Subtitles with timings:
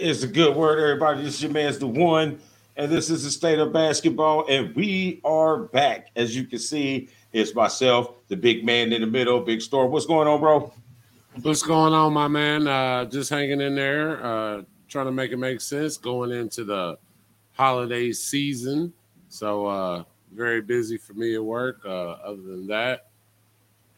[0.00, 1.24] It's a good word, everybody.
[1.24, 2.38] This is your man's the one,
[2.76, 6.10] and this is the state of basketball, and we are back.
[6.14, 9.90] As you can see, it's myself, the big man in the middle, big storm.
[9.90, 10.72] What's going on, bro?
[11.42, 12.68] What's going on, my man?
[12.68, 16.96] Uh, just hanging in there, uh, trying to make it make sense going into the
[17.54, 18.92] holiday season.
[19.28, 21.80] So uh, very busy for me at work.
[21.84, 23.08] Uh, other than that,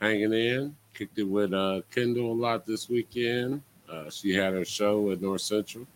[0.01, 0.75] hanging in.
[0.95, 3.61] Kicked it with uh, Kendall a lot this weekend.
[3.91, 5.87] Uh, she had her show at North Central.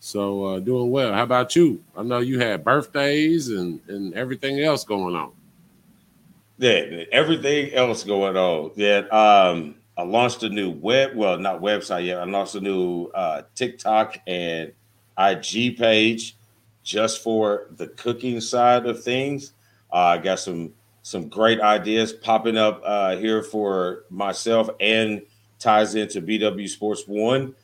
[0.00, 1.12] So uh, doing well.
[1.12, 1.82] How about you?
[1.96, 5.32] I know you had birthdays and, and everything else going on.
[6.58, 8.72] Yeah, everything else going on.
[8.76, 12.18] Yeah, um, I launched a new web, well, not website yet.
[12.18, 14.72] I launched a new uh, TikTok and
[15.18, 16.36] IG page
[16.82, 19.52] just for the cooking side of things.
[19.92, 25.22] Uh, I got some some great ideas popping up uh, here for myself and
[25.60, 27.54] ties into BW Sports One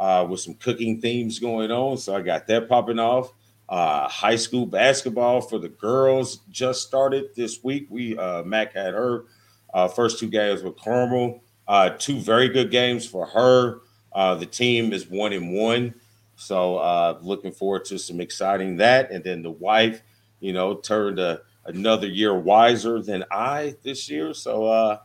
[0.00, 1.96] uh, with some cooking themes going on.
[1.98, 3.32] So I got that popping off.
[3.68, 7.86] Uh, high school basketball for the girls just started this week.
[7.88, 9.26] We uh, Mac had her
[9.72, 11.42] uh, first two games with Carmel.
[11.68, 13.80] Uh, two very good games for her.
[14.12, 15.94] Uh, the team is one and one,
[16.36, 19.10] so uh, looking forward to some exciting that.
[19.10, 20.02] And then the wife,
[20.40, 24.34] you know, turned a, another year wiser than I this year.
[24.34, 24.98] So,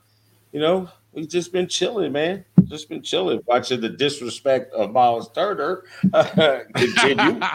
[0.51, 2.45] you know, we've just been chilling, man.
[2.65, 5.83] Just been chilling, watching the disrespect of Miles Turner
[6.75, 7.41] continue.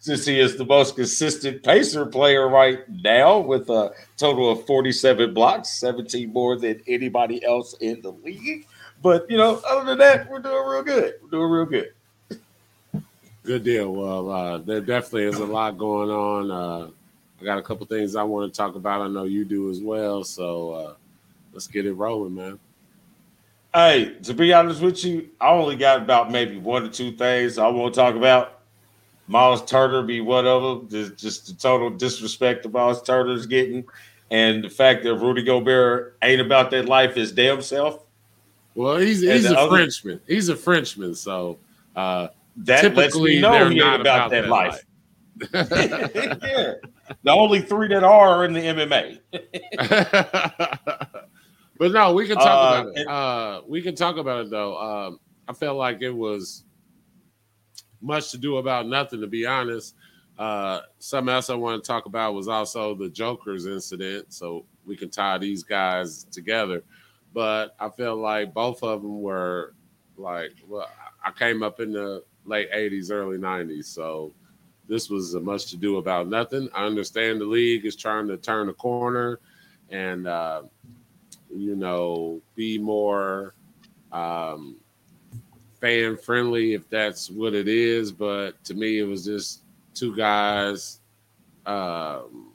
[0.00, 5.32] Since he is the most consistent pacer player right now with a total of 47
[5.32, 8.66] blocks, 17 more than anybody else in the league.
[9.00, 11.14] But, you know, other than that, we're doing real good.
[11.22, 11.92] We're doing real good.
[13.44, 13.94] Good deal.
[13.94, 16.50] Well, uh, there definitely is a lot going on.
[16.50, 16.90] Uh,
[17.40, 19.02] I got a couple things I want to talk about.
[19.02, 20.24] I know you do as well.
[20.24, 20.94] So uh,
[21.54, 22.58] let's get it rolling, man.
[23.72, 27.58] Hey, to be honest with you, I only got about maybe one or two things
[27.58, 28.60] I want to talk about.
[29.26, 30.88] Miles Turner be one of them.
[30.88, 33.84] Just, just the total disrespect that Miles Turner's getting,
[34.30, 38.04] and the fact that Rudy Gobert ain't about that life his damn self.
[38.74, 40.20] Well, he's he's a other, Frenchman.
[40.26, 41.58] He's a Frenchman, so
[41.96, 42.28] uh,
[42.58, 44.84] that typically know he ain't about, about that, that, life.
[45.52, 45.68] life.
[46.44, 46.74] yeah,
[47.22, 49.18] the only three that are in the MMA.
[51.78, 53.06] but no, we can talk uh, about it.
[53.08, 54.76] Uh, we can talk about it though.
[54.78, 56.64] Um, I felt like it was
[58.00, 59.94] much to do about nothing, to be honest.
[60.38, 64.96] Uh, something else I want to talk about was also the Joker's incident, so we
[64.96, 66.82] can tie these guys together.
[67.32, 69.74] But I feel like both of them were
[70.16, 70.88] like, well,
[71.24, 74.32] I came up in the late 80s, early 90s, so
[74.88, 76.68] this was a much to do about nothing.
[76.74, 79.40] I understand the league is trying to turn a corner
[79.88, 80.62] and, uh,
[81.54, 83.54] you know, be more
[84.12, 84.76] um,
[85.80, 88.12] fan friendly if that's what it is.
[88.12, 89.62] But to me, it was just
[89.94, 91.00] two guys
[91.66, 92.52] um,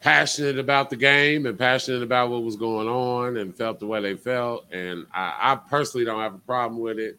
[0.00, 4.00] passionate about the game and passionate about what was going on and felt the way
[4.00, 4.64] they felt.
[4.72, 7.18] And I, I personally don't have a problem with it.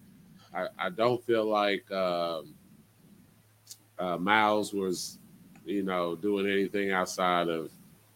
[0.53, 2.53] I, I don't feel like um,
[3.97, 5.17] uh, Miles was,
[5.65, 7.71] you know, doing anything outside of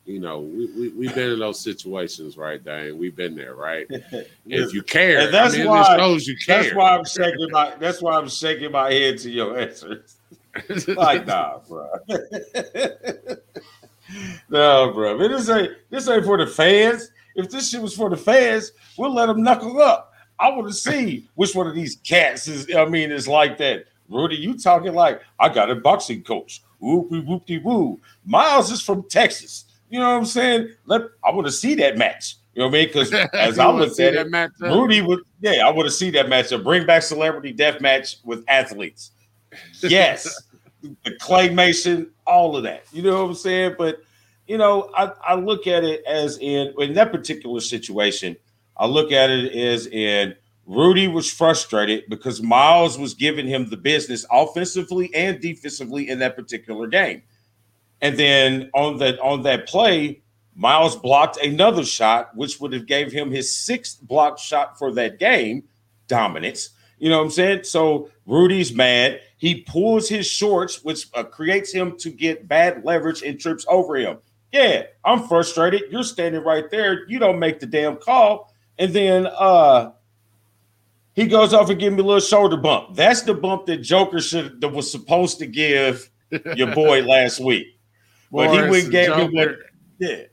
[0.08, 2.98] you know, we, we, we've been in those situations, right, Dane?
[2.98, 3.86] We've been there, right?
[3.90, 6.64] if you care, and that's I mean, why shows you care.
[6.64, 10.16] That's why I'm shaking my that's why I'm shaking my head to your answers.
[10.88, 11.90] like, nah, bro.
[14.50, 15.24] no, bro.
[15.24, 17.12] I this ain't this ain't for the fans.
[17.36, 20.14] If this shit was for the fans, we'll let them knuckle up.
[20.40, 22.74] I want to see which one of these cats is.
[22.74, 23.86] I mean, is like that.
[24.10, 26.64] Rudy, you talking like I got a boxing coach.
[26.82, 28.00] Whoopie whoopie woo.
[28.26, 29.66] Miles is from Texas.
[29.90, 30.70] You know what I'm saying?
[30.86, 32.36] Let I want to see that match.
[32.54, 32.88] You know what I mean?
[32.88, 36.28] Because as I looked at it, match, Rudy would, yeah, I want to see that
[36.28, 36.52] match.
[36.52, 39.12] A bring back celebrity death match with athletes.
[39.82, 40.44] Yes,
[40.82, 42.86] the claymation, all of that.
[42.92, 43.76] You know what I'm saying?
[43.78, 44.02] But
[44.48, 48.36] you know, I, I look at it as in in that particular situation,
[48.76, 50.36] I look at it as in
[50.66, 56.36] Rudy was frustrated because Miles was giving him the business offensively and defensively in that
[56.36, 57.22] particular game.
[58.02, 60.22] And then on that on that play,
[60.56, 65.20] Miles blocked another shot, which would have gave him his sixth block shot for that
[65.20, 65.64] game.
[66.08, 66.70] Dominance.
[67.00, 67.64] You know what I'm saying?
[67.64, 69.22] So Rudy's mad.
[69.38, 73.96] He pulls his shorts, which uh, creates him to get bad leverage and trips over
[73.98, 74.18] him.
[74.52, 75.84] Yeah, I'm frustrated.
[75.92, 77.08] You're standing right there.
[77.08, 78.54] You don't make the damn call.
[78.80, 79.92] And then uh
[81.14, 82.96] he goes off and give me a little shoulder bump.
[82.96, 86.10] That's the bump that Joker should that was supposed to give
[86.56, 87.77] your boy last week.
[88.32, 89.58] But he wouldn't give him what,
[90.00, 90.24] yeah.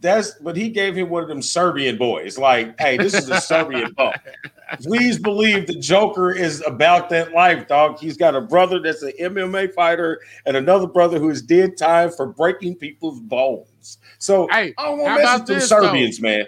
[0.00, 2.38] that's but he gave him one of them Serbian boys.
[2.38, 4.16] Like, hey, this is a Serbian bump.
[4.82, 7.98] Please believe the Joker is about that life, dog.
[7.98, 12.10] He's got a brother that's an MMA fighter and another brother who is dead time
[12.10, 13.98] for breaking people's bones.
[14.18, 16.28] So hey, I don't want to mess with the Serbians, though?
[16.28, 16.44] man.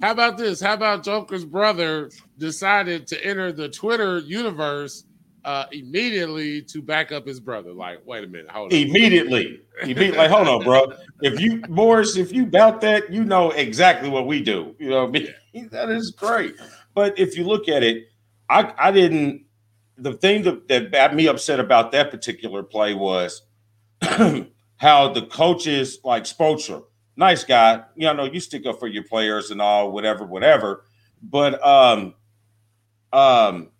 [0.00, 0.60] How about this?
[0.60, 5.04] How about Joker's brother decided to enter the Twitter universe
[5.44, 7.72] uh, immediately to back up his brother.
[7.72, 8.78] Like, wait a minute, hold on.
[8.78, 9.60] Immediately.
[9.82, 10.92] Immediately, like, hold on, bro.
[11.20, 14.74] If you Morris, if you doubt that, you know exactly what we do.
[14.78, 15.34] You know, I mean?
[15.70, 16.54] that is great.
[16.94, 18.08] But if you look at it,
[18.48, 19.44] I I didn't
[19.96, 23.42] the thing that, that got me upset about that particular play was
[24.02, 26.82] how the coaches like Spoelstra,
[27.16, 30.84] nice guy, you know, you stick up for your players and all, whatever, whatever.
[31.22, 32.14] But um
[33.12, 33.70] um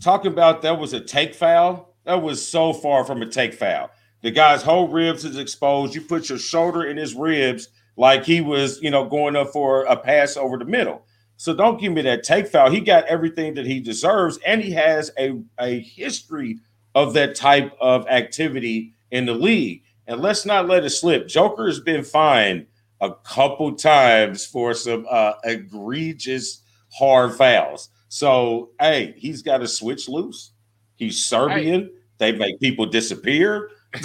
[0.00, 1.94] talking about that was a take foul.
[2.04, 3.90] That was so far from a take foul.
[4.22, 5.94] The guy's whole ribs is exposed.
[5.94, 9.84] You put your shoulder in his ribs like he was, you know, going up for
[9.84, 11.04] a pass over the middle.
[11.36, 12.70] So don't give me that take foul.
[12.70, 16.58] He got everything that he deserves, and he has a, a history
[16.94, 19.82] of that type of activity in the league.
[20.06, 21.28] And let's not let it slip.
[21.28, 22.66] Joker has been fined
[23.00, 26.62] a couple times for some uh, egregious
[26.98, 27.88] hard fouls.
[28.14, 30.52] So, hey, he's got to switch loose.
[30.94, 31.80] He's Serbian.
[31.80, 31.90] Hey.
[32.18, 33.72] They make people disappear.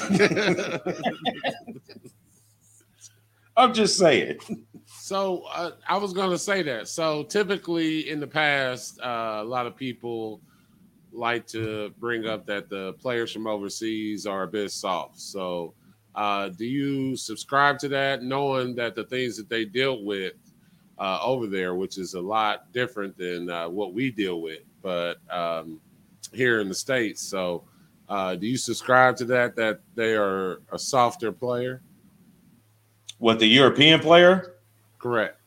[3.56, 4.40] I'm just saying.
[4.88, 6.88] So uh, I was going to say that.
[6.88, 10.42] So typically in the past, uh, a lot of people
[11.12, 15.20] like to bring up that the players from overseas are a bit soft.
[15.20, 15.76] So
[16.16, 20.34] uh, do you subscribe to that, knowing that the things that they deal with
[21.00, 25.18] uh, over there, which is a lot different than uh, what we deal with, but
[25.32, 25.80] um,
[26.34, 27.22] here in the states.
[27.22, 27.64] So,
[28.10, 29.56] uh, do you subscribe to that?
[29.56, 31.82] That they are a softer player?
[33.18, 34.56] What the European player?
[34.98, 35.38] Correct.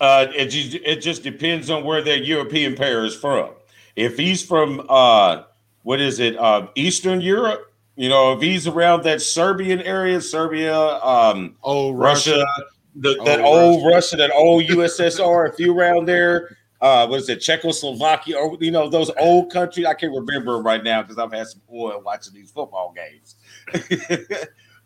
[0.00, 3.50] Uh, it just, it just depends on where that European player is from.
[3.96, 5.44] If he's from uh,
[5.84, 7.72] what is it, uh, Eastern Europe?
[7.96, 12.46] You know, if he's around that Serbian area, Serbia, um, oh, Russia, Russia
[12.94, 17.40] the, that old Russia, that old USSR, if you around there, uh, what is it,
[17.40, 19.86] Czechoslovakia, or you know, those old countries.
[19.86, 23.36] I can't remember right now because I've had some oil watching these football games.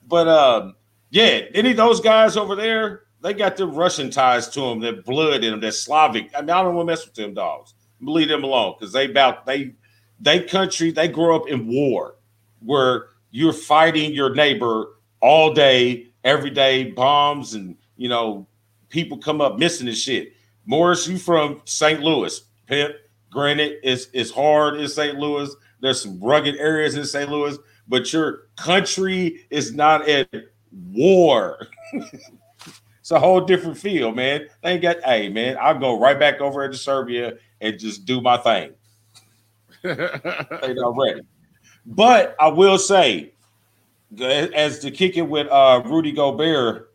[0.09, 0.75] but um,
[1.11, 5.05] yeah, any of those guys over there, they got the Russian ties to them, that
[5.05, 6.31] blood in them, that Slavic.
[6.37, 7.75] I mean, I don't want to mess with them dogs.
[8.01, 9.75] Leave them alone because they about they
[10.21, 12.15] they country they grow up in war
[12.61, 18.47] where you're fighting your neighbor all day, every day, bombs and you know,
[18.89, 20.33] people come up missing this shit.
[20.65, 22.01] Morris, you from St.
[22.01, 22.41] Louis.
[22.67, 22.95] Pimp,
[23.31, 25.19] granted, it's, it's hard in St.
[25.19, 25.51] Louis.
[25.81, 27.31] There's some rugged areas in St.
[27.31, 30.29] Louis, but your country is not at
[30.73, 31.67] war.
[31.93, 34.47] it's a whole different feel, man.
[34.63, 38.21] They ain't got, hey, man, I'll go right back over into Serbia and just do
[38.21, 38.73] my thing.
[39.83, 41.23] they not ready.
[41.87, 43.33] But I will say,
[44.21, 46.88] as to kick it with uh, Rudy Gobert,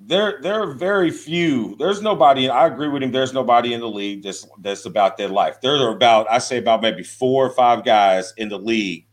[0.00, 1.76] there there are very few.
[1.78, 2.48] There's nobody.
[2.48, 3.12] I agree with him.
[3.12, 5.60] There's nobody in the league that's that's about their life.
[5.60, 9.06] There are about I say about maybe four or five guys in the league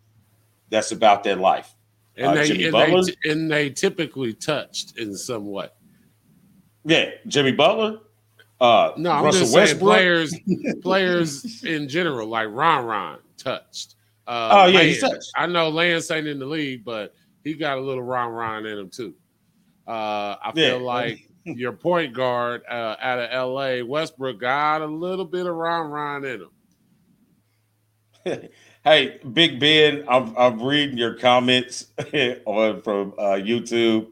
[0.69, 1.75] that's about their life.
[2.15, 5.69] And uh, they and they, and they typically touched in some way.
[6.85, 7.99] Yeah, Jimmy Butler.
[8.59, 10.33] Uh, no, I'm Russell just saying players
[10.81, 13.95] players in general, like Ron Ron touched.
[14.25, 15.31] Uh, oh yeah, he's touched.
[15.35, 17.13] I know Lance ain't in the league, but
[17.43, 19.13] he got a little Ron Ron in him too.
[19.87, 20.85] Uh, I feel yeah.
[20.85, 25.89] like your point guard uh, out of LA, Westbrook, got a little bit of Ron
[25.89, 26.49] Ron in him.
[28.83, 31.87] hey, Big Ben, I'm, I'm reading your comments
[32.45, 34.07] on from uh, YouTube.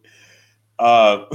[0.77, 1.25] Uh,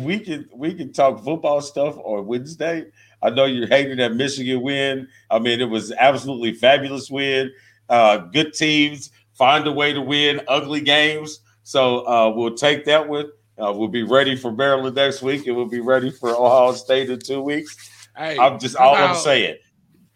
[0.00, 2.86] we can we can talk football stuff on Wednesday.
[3.22, 5.08] I know you're hating that Michigan win.
[5.30, 7.50] I mean, it was absolutely fabulous win.
[7.88, 11.40] Uh, good teams find a way to win ugly games.
[11.62, 13.30] So uh, we'll take that one.
[13.58, 17.10] Uh, we'll be ready for Maryland next week, and we'll be ready for Ohio State
[17.10, 18.08] in two weeks.
[18.16, 19.56] Hey, I'm just all about, I'm saying.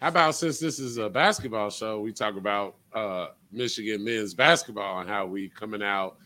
[0.00, 5.00] How about since this is a basketball show, we talk about uh, Michigan men's basketball
[5.00, 6.16] and how we coming out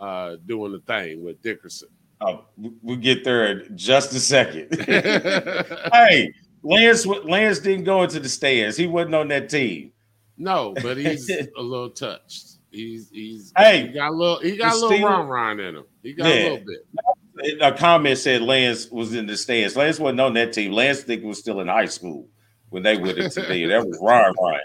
[0.00, 1.88] uh, doing the thing with Dickerson.
[2.20, 4.68] Oh, we'll get there in just a second.
[5.92, 8.76] hey, Lance, Lance didn't go into the stands.
[8.76, 9.92] He wasn't on that team.
[10.36, 12.58] No, but he's a little touched.
[12.72, 15.84] He's he's hey, he got a little he got a little Ron Ron in him.
[16.02, 16.34] He got yeah.
[16.34, 17.62] a little bit.
[17.62, 19.76] A comment said Lance was in the stands.
[19.76, 20.72] Lance wasn't on that team.
[20.72, 22.26] Lance think was still in high school
[22.70, 24.60] when they went into the that was Ron Ron.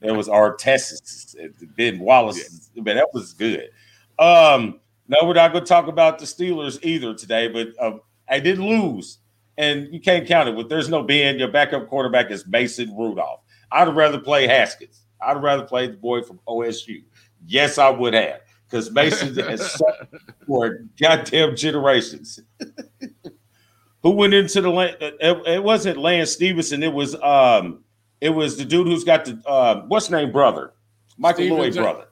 [0.00, 1.36] That was Artest,
[1.76, 2.70] Ben Wallace.
[2.74, 2.82] Yeah.
[2.82, 3.70] Man, that was good.
[4.18, 8.40] Um, No, we're not going to talk about the Steelers either today, but uh, I
[8.40, 9.18] did lose,
[9.58, 10.56] and you can't count it.
[10.56, 13.40] With there's no Ben, your backup quarterback is Mason Rudolph.
[13.70, 15.02] I'd rather play Haskins.
[15.20, 17.02] I'd rather play the boy from OSU.
[17.46, 19.82] Yes, I would have, because Mason has
[20.46, 22.40] for goddamn generations.
[24.02, 24.96] Who went into the land?
[25.00, 26.82] It, it, wasn't Lance Stephenson.
[26.82, 27.84] It was um,
[28.20, 30.74] it was the dude who's got the uh, what's name brother,
[31.16, 32.06] Michael Steven Lloyd ja- brother.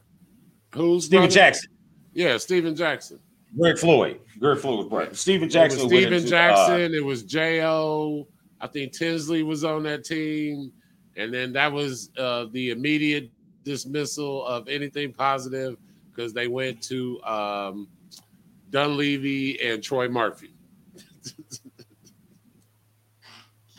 [0.74, 1.34] Who's Steven brother?
[1.34, 1.70] Jackson?
[2.14, 3.18] Yeah, Stephen Jackson.
[3.58, 4.20] Greg Floyd.
[4.38, 5.14] Greg Floyd was brother.
[5.14, 5.86] Stephen Jackson.
[5.88, 6.74] Steven into, Jackson.
[6.74, 8.26] Uh, it was Jo.
[8.60, 10.72] I think Tinsley was on that team,
[11.16, 13.30] and then that was uh, the immediate
[13.64, 15.76] dismissal of anything positive
[16.10, 17.88] because they went to um,
[18.70, 20.54] Dunleavy and Troy Murphy.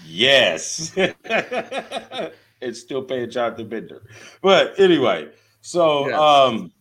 [0.05, 0.93] yes.
[0.95, 4.03] it's still paying Jonathan Bender.
[4.41, 5.29] But anyway,
[5.61, 6.19] so yes.
[6.19, 6.71] um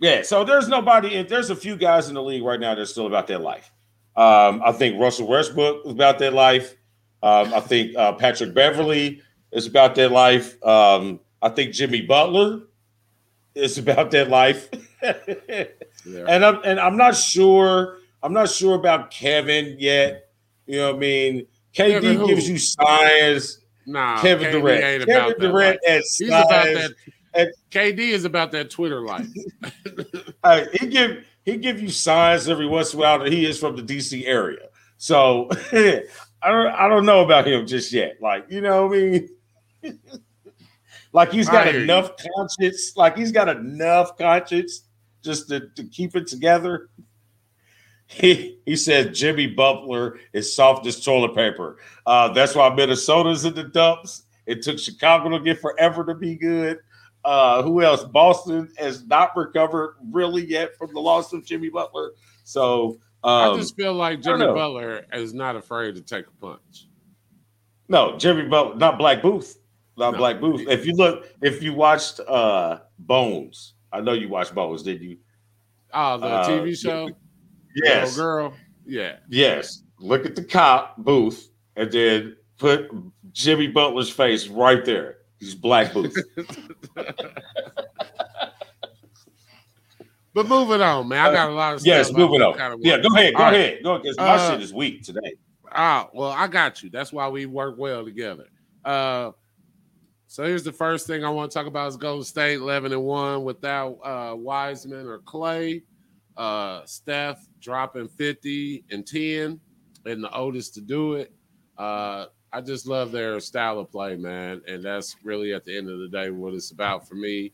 [0.00, 2.84] yeah, so there's nobody, there's a few guys in the league right now that are
[2.84, 3.72] still about their life.
[4.16, 6.74] Um, I think Russell Westbrook is about their life.
[7.22, 9.22] Um, I think uh, Patrick Beverley
[9.54, 10.62] is about their life.
[10.62, 12.62] Um, I think Jimmy Butler
[13.54, 14.68] is about their life.
[15.02, 15.64] yeah.
[16.28, 17.98] And I'm and I'm not sure.
[18.22, 20.30] I'm not sure about Kevin yet.
[20.66, 21.46] You know what I mean?
[21.74, 23.60] KD gives you signs.
[23.86, 25.06] Nah, Kevin KD Durant.
[25.06, 26.90] Kevin Durant has He's about that.
[27.34, 29.26] And, KD is about that Twitter life.
[30.44, 33.58] uh, he give he give you signs every once in a while that he is
[33.58, 34.68] from the DC area.
[34.98, 36.02] So I
[36.44, 38.16] don't I don't know about him just yet.
[38.20, 39.28] Like you know what I mean.
[41.12, 42.30] Like he's got enough you.
[42.36, 42.96] conscience.
[42.96, 44.82] Like he's got enough conscience
[45.22, 46.90] just to, to keep it together.
[48.06, 51.78] He, he said Jimmy Butler is soft as toilet paper.
[52.06, 54.24] Uh, that's why Minnesota's in the dumps.
[54.46, 56.78] It took Chicago to get forever to be good.
[57.24, 58.04] Uh, who else?
[58.04, 62.12] Boston has not recovered really yet from the loss of Jimmy Butler.
[62.44, 66.88] So um, I just feel like Jimmy Butler is not afraid to take a punch.
[67.88, 69.56] No, Jimmy Butler, not Black Booth,
[69.96, 70.18] not no.
[70.18, 70.66] Black Booth.
[70.68, 75.18] If you look, if you watched uh, Bones, I know you watched Bones, did you?
[75.92, 77.08] Oh, the uh, TV show.
[77.76, 78.54] Yes, girl.
[78.86, 79.16] Yeah.
[79.28, 79.82] Yes.
[79.98, 82.90] Look at the cop booth, and then put
[83.32, 85.18] Jimmy Butler's face right there.
[85.38, 86.16] He's Black Booth.
[90.34, 91.26] but moving on, man.
[91.26, 92.12] I got a lot of yes.
[92.12, 92.54] Moving on.
[92.54, 93.34] Kind of yeah, go ahead.
[93.34, 93.74] Go All ahead.
[93.74, 93.82] Right.
[93.82, 95.34] Go because my uh, shit is weak today.
[95.70, 96.90] Ah, well, I got you.
[96.90, 98.46] That's why we work well together.
[98.84, 99.32] Uh,
[100.34, 103.04] so here's the first thing I want to talk about is Golden State 11 and
[103.04, 105.84] 1 without uh, Wiseman or Klay.
[106.36, 109.60] Uh, Steph dropping 50 and 10
[110.06, 111.32] and the oldest to do it.
[111.78, 114.60] Uh, I just love their style of play, man.
[114.66, 117.52] And that's really at the end of the day what it's about for me.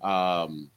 [0.00, 0.70] Um,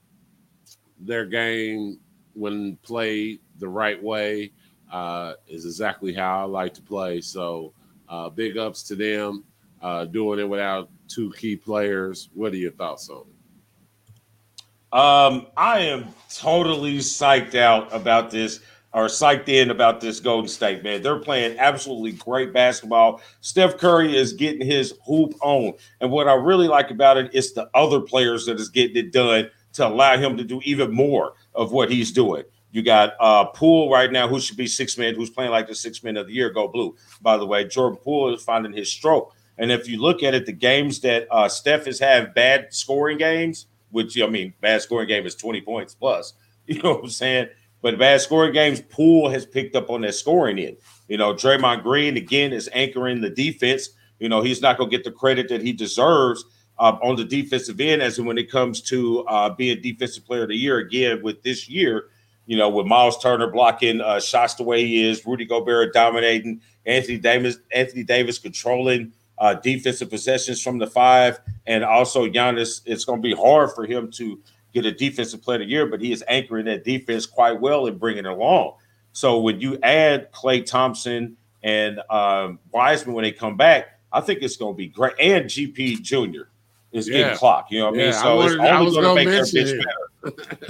[1.00, 2.00] their game,
[2.34, 4.54] when played the right way,
[4.92, 7.22] uh, is exactly how I like to play.
[7.22, 7.74] So,
[8.10, 9.44] uh, big ups to them
[9.84, 12.30] uh, doing it without two key players.
[12.34, 14.98] What are your thoughts on it?
[14.98, 18.62] Um, I am totally psyched out about this
[18.94, 21.02] or psyched in about this Golden State, man.
[21.02, 23.22] They're playing absolutely great basketball.
[23.42, 25.74] Steph Curry is getting his hoop on.
[26.00, 29.12] And what I really like about it is the other players that is getting it
[29.12, 32.44] done to allow him to do even more of what he's doing.
[32.72, 35.76] You got uh Poole right now, who should be six men, who's playing like the
[35.76, 36.52] six men of the year.
[36.52, 37.66] Go blue, by the way.
[37.66, 39.34] Jordan Poole is finding his stroke.
[39.58, 43.18] And if you look at it, the games that uh, Steph has had bad scoring
[43.18, 46.34] games, which I mean, bad scoring game is 20 points plus.
[46.66, 47.50] You know what I'm saying?
[47.82, 50.78] But bad scoring games, Poole has picked up on that scoring end.
[51.10, 53.90] You know, Draymond Green again is anchoring the defense.
[54.20, 56.46] You know, he's not going to get the credit that he deserves
[56.80, 60.48] uh, on the defensive end as when it comes to uh, being defensive player of
[60.48, 62.06] the year again with this year.
[62.46, 66.62] You know, with Miles Turner blocking uh, shots the way he is, Rudy Gobert dominating,
[66.86, 72.82] Anthony Davis, Anthony Davis controlling uh, defensive possessions from the five, and also Giannis.
[72.86, 74.40] It's going to be hard for him to
[74.74, 77.88] get a defensive player of the year, but he is anchoring that defense quite well
[77.88, 78.76] and bringing it along.
[79.12, 84.42] So when you add Klay Thompson and um, Wiseman when they come back, I think
[84.42, 85.14] it's going to be great.
[85.20, 86.50] And GP Junior
[86.92, 87.18] is yeah.
[87.18, 87.72] getting clocked.
[87.72, 88.14] You know what I mean?
[88.14, 89.84] So I it's only going to make their bitch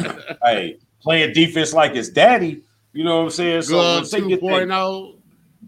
[0.03, 0.37] better.
[0.43, 2.63] hey, playing defense like his daddy.
[2.91, 3.61] You know what I'm saying?
[3.63, 5.17] So Glove 2.0.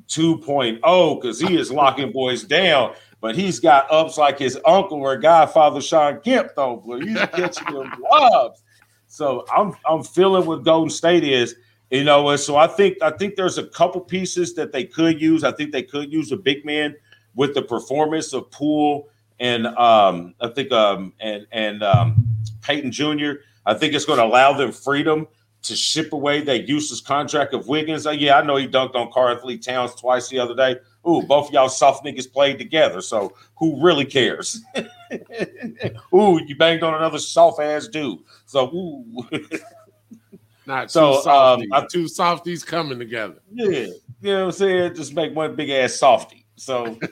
[0.07, 2.93] 2.0 because he is locking boys down.
[3.21, 6.83] But he's got ups like his uncle or godfather Shawn Kemp, though.
[6.85, 8.63] But he's catching them gloves.
[9.07, 11.55] So I'm I'm feeling what Golden State is,
[11.89, 12.29] you know.
[12.29, 15.43] And so I think I think there's a couple pieces that they could use.
[15.43, 16.95] I think they could use a big man
[17.33, 19.09] with the performance of Poole
[19.39, 22.25] and um, I think um, and and um,
[22.61, 23.33] Payton Jr.
[23.65, 25.27] I think it's going to allow them freedom
[25.67, 28.05] to ship away that useless contract of Wiggins.
[28.05, 30.77] Uh, yeah, I know he dunked on Karl-Anthony Towns twice the other day.
[31.07, 33.01] Ooh, both of y'all soft niggas played together.
[33.01, 34.61] So who really cares?
[36.13, 38.19] ooh, you banged on another soft ass dude.
[38.45, 39.27] So ooh.
[40.67, 41.69] Not so, softies.
[41.71, 43.35] Um, two softies coming together.
[43.51, 43.69] Yeah.
[43.69, 44.95] You know what I'm saying?
[44.95, 46.47] Just make one big ass softy.
[46.55, 46.97] So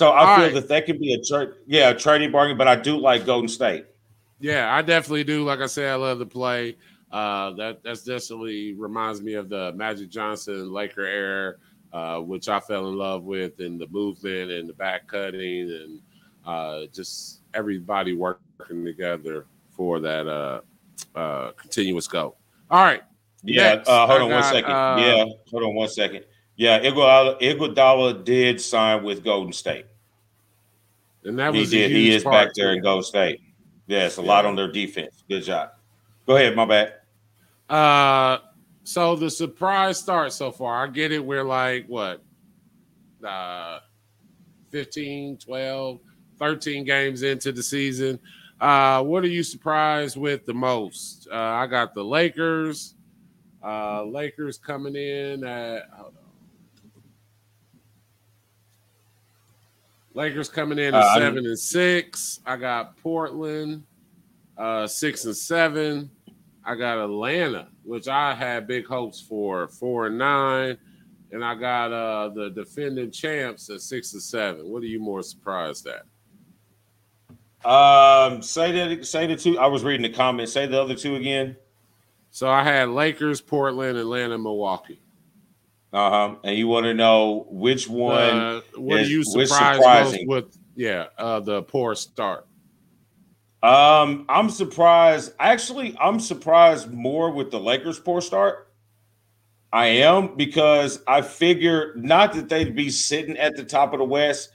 [0.00, 0.54] So I All feel right.
[0.54, 3.48] that that could be a tra- yeah, a trading bargain, but I do like Golden
[3.48, 3.84] State.
[4.40, 5.44] Yeah, I definitely do.
[5.44, 6.76] Like I said, I love the play.
[7.12, 11.54] Uh, that that's definitely reminds me of the Magic Johnson Laker era,
[11.92, 16.00] uh, which I fell in love with, and the movement and the back cutting and
[16.46, 20.60] uh, just everybody working together for that uh,
[21.18, 22.36] uh, continuous go.
[22.70, 23.02] All right.
[23.42, 23.74] Yeah.
[23.74, 24.70] Next, uh, hold on got, one second.
[24.70, 25.24] yeah.
[25.50, 26.24] Hold on one second.
[26.56, 26.80] Yeah.
[26.80, 29.86] Iguodala, Iguodala did sign with Golden State.
[31.24, 31.90] And that was he did.
[31.90, 33.40] He is back there in Golden State.
[33.90, 34.28] Yes, a yeah.
[34.28, 35.24] lot on their defense.
[35.28, 35.70] Good job.
[36.24, 36.94] Go ahead, my bad.
[37.68, 38.38] Uh,
[38.84, 40.84] so the surprise start so far.
[40.84, 41.24] I get it.
[41.24, 42.22] We're like what,
[43.26, 43.80] uh,
[44.68, 45.98] 15, 12,
[46.38, 48.20] 13 games into the season.
[48.60, 51.26] Uh, what are you surprised with the most?
[51.28, 52.94] Uh, I got the Lakers.
[53.60, 55.90] Uh, Lakers coming in at
[60.14, 62.40] Lakers coming in at uh, seven and six.
[62.44, 63.84] I got Portland,
[64.58, 66.10] uh, six and seven.
[66.64, 70.76] I got Atlanta, which I had big hopes for, four and nine.
[71.32, 74.68] And I got uh, the defending champs at six and seven.
[74.68, 76.04] What are you more surprised at?
[77.64, 79.06] Um, say that.
[79.06, 79.58] Say the two.
[79.58, 80.52] I was reading the comments.
[80.52, 81.56] Say the other two again.
[82.32, 85.00] So I had Lakers, Portland, Atlanta, Milwaukee.
[85.92, 86.34] Uh huh.
[86.44, 88.38] And you want to know which one?
[88.38, 90.56] Uh, what is, are you surprised with?
[90.76, 92.46] Yeah, uh, the poor start.
[93.62, 95.32] Um, I'm surprised.
[95.38, 98.68] Actually, I'm surprised more with the Lakers' poor start.
[99.72, 104.04] I am because I figured not that they'd be sitting at the top of the
[104.04, 104.50] West,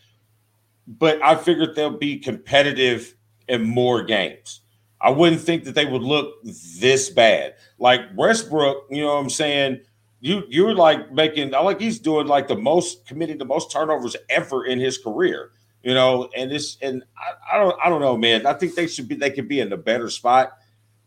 [0.87, 3.15] but I figured they'll be competitive
[3.47, 4.61] in more games.
[4.99, 6.35] I wouldn't think that they would look
[6.79, 7.55] this bad.
[7.77, 9.81] Like Westbrook, you know what I'm saying?
[10.25, 14.65] You you're like making like he's doing like the most committing the most turnovers ever
[14.65, 15.51] in his career
[15.83, 18.47] you know and this and I, I, don't i don't know man.
[18.47, 20.53] I think they should be they could be in a better spot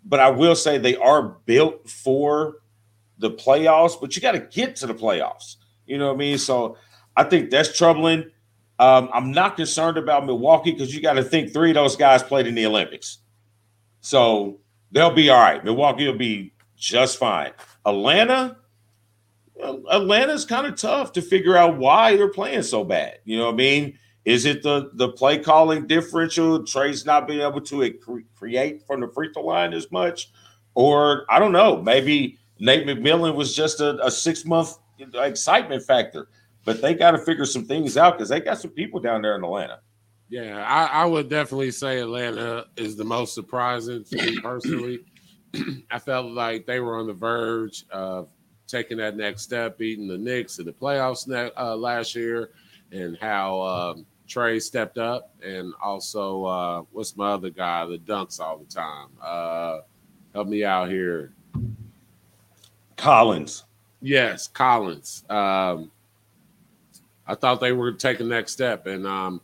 [0.04, 2.58] but i will say they are built for
[3.18, 6.38] the playoffs but you got to get to the playoffs you know what i mean?
[6.38, 6.76] So
[7.16, 8.30] i think that's troubling.
[8.78, 12.22] Um, i'm not concerned about milwaukee because you got to think three of those guys
[12.22, 13.18] played in the olympics.
[14.00, 14.60] So
[14.92, 15.64] they'll be all right.
[15.64, 17.50] Milwaukee will be just fine.
[17.84, 18.58] Atlanta
[19.62, 23.18] Atlanta's kind of tough to figure out why they're playing so bad.
[23.24, 23.98] You know what I mean?
[24.24, 26.64] Is it the the play calling differential?
[26.64, 27.94] Trae's not being able to
[28.36, 30.30] create from the free throw line as much,
[30.74, 31.80] or I don't know.
[31.82, 34.76] Maybe Nate McMillan was just a, a six month
[35.14, 36.28] excitement factor,
[36.64, 39.36] but they got to figure some things out because they got some people down there
[39.36, 39.80] in Atlanta.
[40.28, 45.00] Yeah, I, I would definitely say Atlanta is the most surprising to me personally.
[45.90, 48.28] I felt like they were on the verge of
[48.68, 52.50] taking that next step, beating the Knicks in the playoffs ne- uh, last year,
[52.92, 58.38] and how um, Trae stepped up, and also uh, what's my other guy that dunks
[58.38, 59.08] all the time?
[59.20, 59.80] Uh,
[60.34, 61.32] help me out here.
[62.96, 63.64] Collins.
[64.00, 65.24] Yes, Collins.
[65.28, 65.90] Um,
[67.26, 69.40] I thought they were taking next step, and um,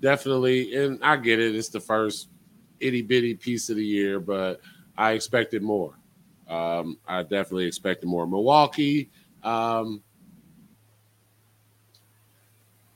[0.00, 1.54] definitely, and I get it.
[1.54, 2.28] It's the first
[2.78, 4.60] itty bitty piece of the year, but
[4.96, 5.94] I expected more.
[6.50, 8.26] Um, I definitely expected more.
[8.26, 9.08] Milwaukee.
[9.42, 10.02] Um,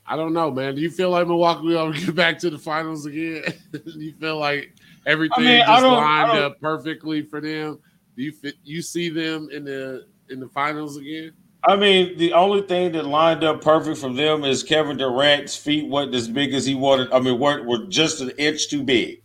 [0.07, 0.75] I don't know, man.
[0.75, 3.45] Do you feel like Milwaukee will get back to the finals again?
[3.73, 4.75] Do you feel like
[5.07, 7.79] everything I mean, just lined up perfectly for them?
[8.17, 11.33] Do you fit, you see them in the in the finals again?
[11.67, 15.89] I mean, the only thing that lined up perfect for them is Kevin Durant's feet
[15.89, 17.11] weren't as big as he wanted.
[17.11, 19.23] I mean, weren't were just an inch too big.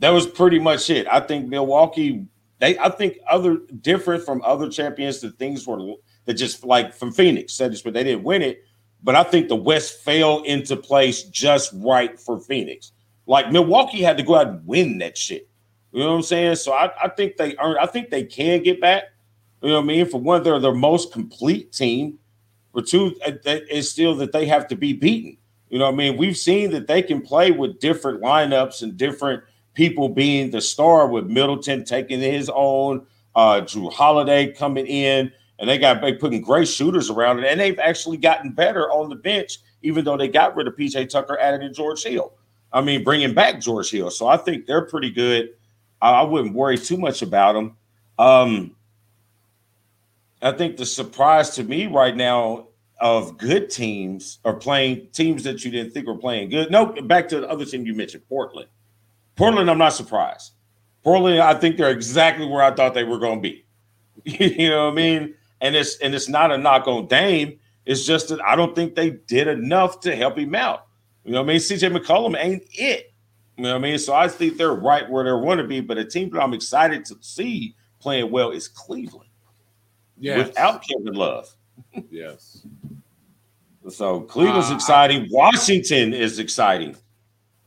[0.00, 1.06] That was pretty much it.
[1.10, 2.26] I think Milwaukee
[2.60, 5.94] they, I think, other different from other champions that things were
[6.26, 8.62] that just like from Phoenix said this, but they didn't win it.
[9.02, 12.92] But I think the West fell into place just right for Phoenix.
[13.26, 15.48] Like Milwaukee had to go out and win that shit.
[15.92, 16.56] You know what I'm saying?
[16.56, 17.76] So I, I think they earn.
[17.80, 19.04] I think they can get back.
[19.62, 20.06] You know what I mean?
[20.06, 22.18] For one, they're their most complete team.
[22.72, 25.36] For two, it's still that they have to be beaten.
[25.70, 26.16] You know what I mean?
[26.16, 29.42] We've seen that they can play with different lineups and different
[29.74, 35.68] people being the star with Middleton taking his own, uh, Jrue Holiday coming in, and
[35.68, 39.16] they got they putting great shooters around it, and they've actually gotten better on the
[39.16, 42.32] bench, even though they got rid of PJ Tucker, added in George Hill.
[42.72, 44.10] I mean, bringing back George Hill.
[44.10, 45.50] So I think they're pretty good.
[46.00, 47.76] I, I wouldn't worry too much about them.
[48.18, 48.76] Um,
[50.42, 52.68] I think the surprise to me right now
[53.00, 56.70] of good teams are playing teams that you didn't think were playing good.
[56.70, 58.68] No, back to the other team you mentioned, Portland.
[59.40, 60.52] Portland, I'm not surprised.
[61.02, 63.64] Portland, I think they're exactly where I thought they were going to be.
[64.24, 65.34] you know what I mean?
[65.62, 67.58] And it's and it's not a knock on Dame.
[67.86, 70.86] It's just that I don't think they did enough to help him out.
[71.24, 71.60] You know what I mean?
[71.60, 73.14] CJ McCollum ain't it.
[73.56, 73.98] You know what I mean?
[73.98, 75.80] So I think they're right where they want to be.
[75.80, 79.30] But a team that I'm excited to see playing well is Cleveland.
[80.18, 80.38] Yeah.
[80.38, 81.50] Without Kevin Love.
[82.10, 82.66] yes.
[83.88, 85.28] So Cleveland's uh, exciting.
[85.30, 86.94] Washington is exciting.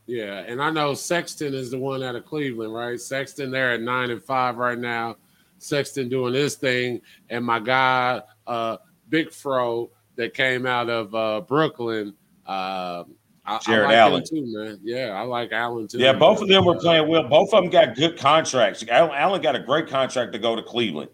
[0.06, 3.00] Yeah, and I know Sexton is the one out of Cleveland, right?
[3.00, 5.16] Sexton there at nine and five right now.
[5.58, 8.76] Sexton doing his thing, and my guy, uh,
[9.08, 12.14] Big Fro, that came out of uh, Brooklyn.
[12.46, 13.04] Uh,
[13.46, 14.80] I, Jarrett I like Allen too, man.
[14.82, 15.98] Yeah, I like Allen too.
[15.98, 17.24] Yeah, both of them were playing well.
[17.28, 18.84] Both of them got good contracts.
[18.88, 21.10] Allen got a great contract to go to Cleveland,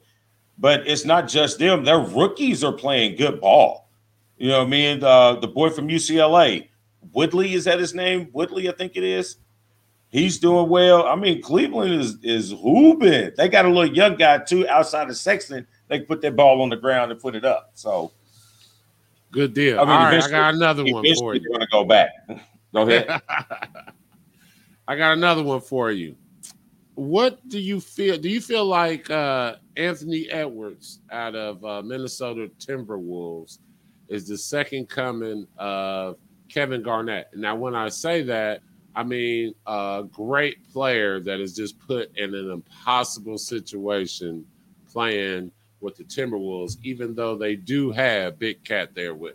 [0.59, 1.85] but it's not just them.
[1.85, 3.89] Their rookies are playing good ball.
[4.37, 6.70] You know, me and uh, the boy from UCLA,
[7.13, 8.29] Woodley, is that his name?
[8.33, 9.37] Woodley, I think it is.
[10.09, 11.07] He's doing well.
[11.07, 13.33] I mean, Cleveland is is hooping.
[13.37, 15.67] They got a little young guy too outside of Sexton.
[15.89, 17.71] They put that ball on the ground and put it up.
[17.75, 18.11] So
[19.31, 19.79] good deal.
[19.79, 21.49] I mean, All right, I got another one for you.
[21.49, 22.11] Going to go back.
[22.73, 23.21] Go ahead.
[24.89, 26.17] I got another one for you.
[26.95, 28.19] What do you feel?
[28.19, 33.59] Do you feel like uh, Anthony Edwards out of uh, Minnesota Timberwolves
[34.09, 36.17] is the second coming of
[36.51, 37.29] Kevin Garnett?
[37.35, 38.61] Now, when I say that,
[38.95, 44.45] I mean, a great player that is just put in an impossible situation
[44.93, 49.35] playing with the Timberwolves, even though they do have Big Cat there with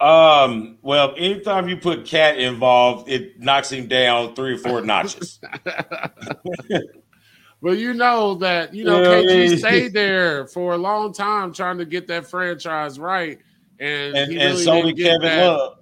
[0.00, 0.06] them.
[0.06, 5.40] Um, well, anytime you put Cat involved, it knocks him down three or four notches.
[7.64, 11.78] Well, you know that you know yeah, KG stayed there for a long time trying
[11.78, 13.38] to get that franchise right,
[13.78, 15.46] and and, and so did Kevin that.
[15.46, 15.78] Love.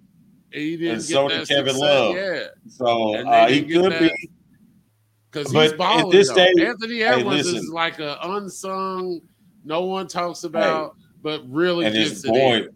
[0.53, 2.15] He didn't and so did Kevin Love.
[2.15, 2.47] Yeah.
[2.69, 4.31] So uh, he could be
[5.31, 6.11] because he's balling.
[6.11, 9.21] This day, Anthony Edwards hey, is like an unsung,
[9.65, 12.67] no one talks about, hey, but really and gets boy,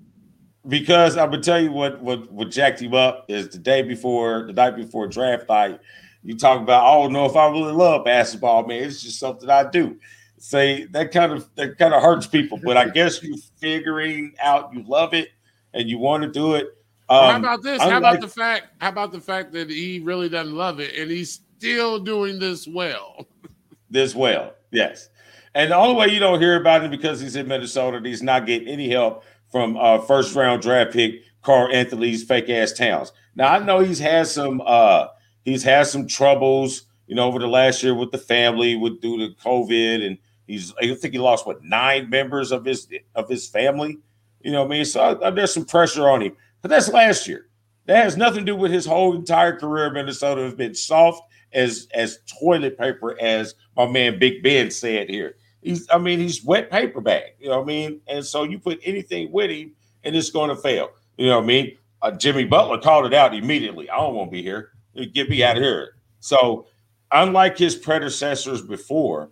[0.67, 4.45] Because I'm gonna tell you what what what jacked him up is the day before,
[4.47, 5.81] the night before draft night.
[6.23, 8.83] You talk about, I don't know if I really love basketball, man.
[8.83, 9.97] It's just something I do.
[10.39, 14.73] Say that kind of that kind of hurts people, but I guess you figuring out
[14.75, 15.31] you love it
[15.73, 16.77] and you want to do it
[17.09, 17.81] um, how about this?
[17.81, 18.69] How about the fact?
[18.81, 22.67] How about the fact that he really doesn't love it and he's still doing this
[22.67, 23.27] well?
[23.91, 25.09] this well, yes.
[25.55, 28.45] And the only way you don't hear about him because he's in Minnesota, he's not
[28.45, 33.13] getting any help from uh, first round draft pick Karl-Anthony's fake ass towns.
[33.37, 35.07] Now I know he's had some uh,
[35.45, 39.19] he's had some troubles, you know, over the last year with the family, with due
[39.19, 43.49] to COVID, and he's I think he lost what nine members of his of his
[43.49, 43.99] family.
[44.41, 44.85] You know what I mean?
[44.85, 46.37] So uh, there's some pressure on him.
[46.63, 47.49] But that's last year.
[47.87, 49.91] That has nothing to do with his whole entire career.
[49.93, 55.37] Minnesota has been soft as as toilet paper, as my man Big Ben said here.
[55.63, 57.33] He's, I mean, he's wet paper bag.
[57.41, 58.01] You know what I mean?
[58.07, 59.73] And so you put anything with him,
[60.05, 60.91] and it's going to fail.
[61.17, 61.79] You know what I mean?
[62.03, 63.91] Uh, Jimmy Butler called it out immediately.
[63.91, 64.71] I don't want to be here.
[65.13, 65.97] Get me out of here.
[66.21, 66.67] So,
[67.11, 69.31] unlike his predecessors before,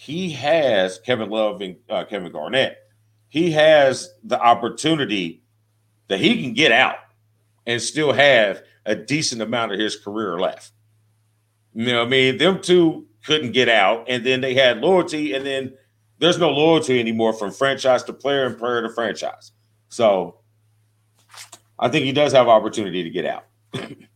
[0.00, 2.78] he has Kevin Love and uh, Kevin Garnett.
[3.28, 5.42] He has the opportunity
[6.08, 6.96] that he can get out
[7.66, 10.72] and still have a decent amount of his career left.
[11.74, 15.44] You know, I mean, them two couldn't get out, and then they had loyalty, and
[15.44, 15.74] then
[16.18, 19.52] there's no loyalty anymore from franchise to player and player to franchise.
[19.90, 20.38] So
[21.78, 23.44] I think he does have opportunity to get out.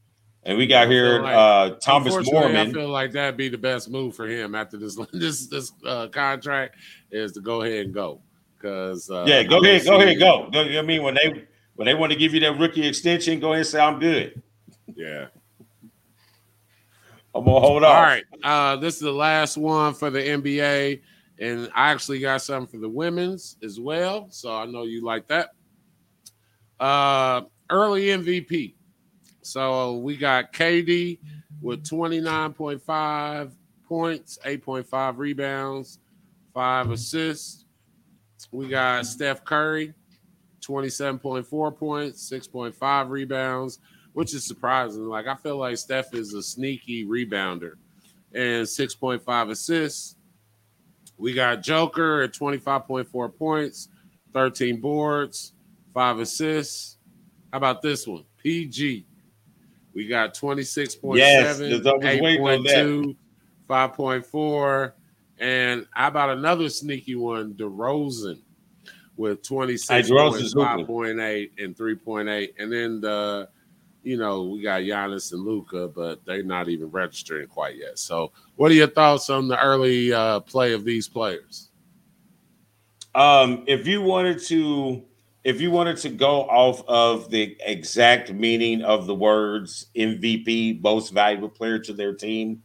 [0.44, 2.56] and we got here like, uh, Thomas Mormon.
[2.56, 6.08] I feel like that'd be the best move for him after this this this uh,
[6.08, 6.76] contract
[7.10, 8.20] is to go ahead and go.
[8.56, 10.48] Because uh, yeah, go ahead, go ahead, go.
[10.52, 11.44] I mean, when they
[11.76, 14.42] when they want to give you that rookie extension, go ahead and say I'm good.
[14.94, 15.26] Yeah.
[17.34, 17.96] I'm gonna hold on.
[17.96, 18.24] All right.
[18.42, 21.00] Uh, this is the last one for the NBA.
[21.40, 24.28] And I actually got something for the women's as well.
[24.30, 25.50] So I know you like that.
[26.78, 28.74] Uh early MVP.
[29.44, 31.18] So we got KD
[31.60, 33.52] with 29.5
[33.86, 35.98] points, 8.5 rebounds,
[36.54, 37.66] five assists.
[38.50, 39.92] We got Steph Curry
[40.62, 43.80] 27.4 points, 6.5 rebounds,
[44.14, 45.04] which is surprising.
[45.04, 47.72] Like I feel like Steph is a sneaky rebounder,
[48.32, 50.16] and 6.5 assists.
[51.18, 53.88] We got Joker at 25.4 points,
[54.32, 55.52] 13 boards,
[55.92, 56.96] five assists.
[57.52, 58.24] How about this one?
[58.38, 59.06] PG
[59.94, 63.16] We got 26.7, yes, 8.2,
[63.68, 64.92] 5.4.
[65.38, 68.40] And how about another sneaky one, DeRozan
[69.16, 72.54] with 26.5.8 and 3.8.
[72.58, 73.48] And then the,
[74.02, 77.98] you know, we got Giannis and Luka, but they're not even registering quite yet.
[77.98, 81.70] So, what are your thoughts on the early uh, play of these players?
[83.14, 85.04] Um, if you wanted to
[85.44, 91.12] if you wanted to go off of the exact meaning of the words MVP, most
[91.12, 92.62] valuable player to their team,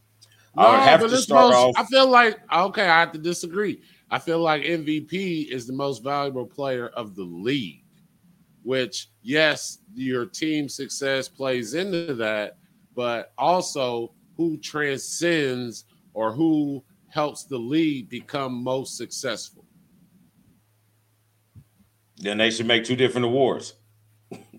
[0.55, 1.73] no, I would have to start most, off.
[1.77, 3.81] I feel like okay, I have to disagree.
[4.09, 7.83] I feel like MVP is the most valuable player of the league,
[8.63, 12.57] which yes, your team success plays into that,
[12.95, 19.58] but also who transcends or who helps the league become most successful.
[22.19, 23.73] Then they should make two different awards.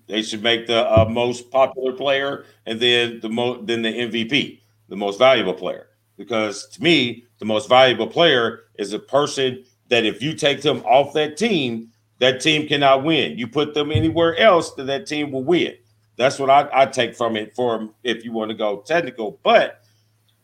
[0.09, 4.61] they should make the uh, most popular player and then the most then the MVP,
[4.89, 5.87] the most valuable player.
[6.17, 10.79] Because to me, the most valuable player is a person that if you take them
[10.85, 13.39] off that team, that team cannot win.
[13.39, 15.75] You put them anywhere else, then that team will win.
[16.17, 19.41] That's what I, I take from it for if you want to go technical.
[19.43, 19.81] But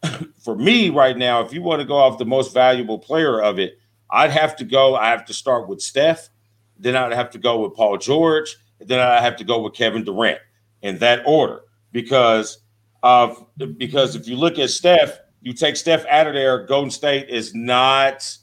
[0.42, 3.58] for me right now, if you want to go off the most valuable player of
[3.58, 3.78] it,
[4.10, 4.96] I'd have to go.
[4.96, 6.30] I have to start with Steph.
[6.78, 8.56] Then I'd have to go with Paul George.
[8.80, 10.40] Then I'd have to go with Kevin Durant
[10.82, 11.62] in that order
[11.92, 12.58] because
[13.02, 17.28] of because if you look at Steph, you take Steph out of there, Golden State
[17.28, 18.36] is not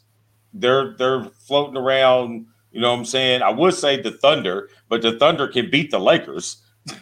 [0.54, 2.48] they're they're floating around.
[2.72, 3.44] You know what I'm saying?
[3.44, 6.58] I would say the Thunder, but the Thunder can beat the Lakers.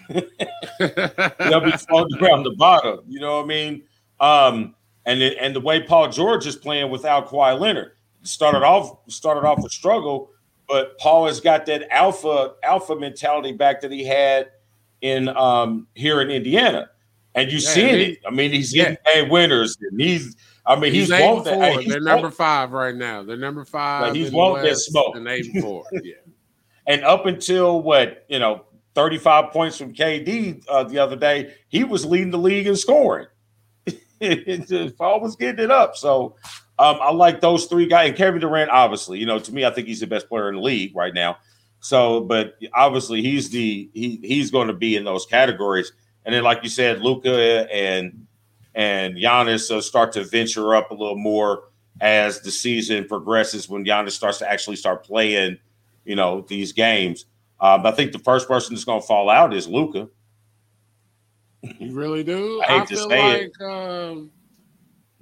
[0.10, 3.00] They'll be floating around the bottom.
[3.08, 3.84] You know what I mean?
[4.20, 9.48] Um, and and the way Paul George is playing without Kawhi Leonard started off started
[9.48, 10.32] off a struggle,
[10.68, 14.52] but Paul has got that alpha alpha mentality back that he had
[15.02, 16.90] in um, here in Indiana,
[17.36, 18.20] and you yeah, see it.
[18.26, 18.96] I mean, he's yeah.
[19.06, 20.36] getting winners, and he's.
[20.64, 21.44] I mean, he's, he's eight four.
[21.44, 23.24] That, They're number five right now.
[23.24, 24.04] They're number five.
[24.04, 25.16] Like he's wanting that smoke.
[25.16, 25.86] And eight four.
[25.92, 26.14] Yeah.
[26.88, 31.56] and up until what you know, thirty five points from KD uh, the other day,
[31.68, 33.28] he was leading the league in scoring.
[34.98, 35.96] Paul was getting it up.
[35.96, 36.36] So
[36.82, 38.10] um, I like those three guys.
[38.10, 40.56] And Kevin Durant, obviously, you know, to me, I think he's the best player in
[40.56, 41.38] the league right now.
[41.80, 45.92] So, but obviously, he's the he he's going to be in those categories.
[46.26, 48.26] And then, like you said, Luka and
[48.74, 53.70] and Giannis uh, start to venture up a little more as the season progresses.
[53.70, 55.60] When Giannis starts to actually start playing,
[56.04, 57.26] you know, these games.
[57.60, 60.10] Um, I think the first person that's going to fall out is Luka.
[61.62, 62.60] You really do?
[62.64, 63.64] I hate I to say like, it.
[63.64, 64.32] Um,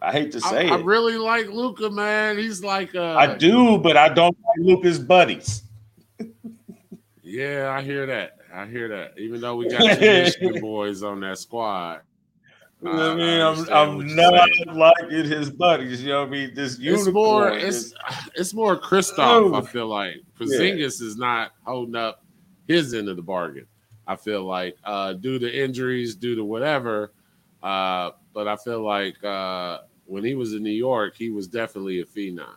[0.02, 0.80] I hate to say I, it.
[0.80, 2.38] I really like Luka, man.
[2.38, 5.64] He's like uh, I do, but I don't like Luka's buddies.
[7.24, 8.38] yeah, I hear that.
[8.54, 9.20] I hear that.
[9.20, 12.02] Even though we got two Michigan boys on that squad.
[12.86, 14.78] I mean, I am I'm not saying.
[14.78, 16.02] liking his buddies.
[16.02, 16.54] You know what I mean?
[16.54, 17.94] This it's more it's
[18.36, 19.54] it's more Kristaps.
[19.54, 21.08] I feel like Porzingis yeah.
[21.08, 22.24] is not holding up
[22.68, 23.66] his end of the bargain.
[24.08, 27.12] I feel like uh, due to injuries, due to whatever.
[27.62, 32.00] Uh, but I feel like uh, when he was in New York, he was definitely
[32.02, 32.56] a phenom.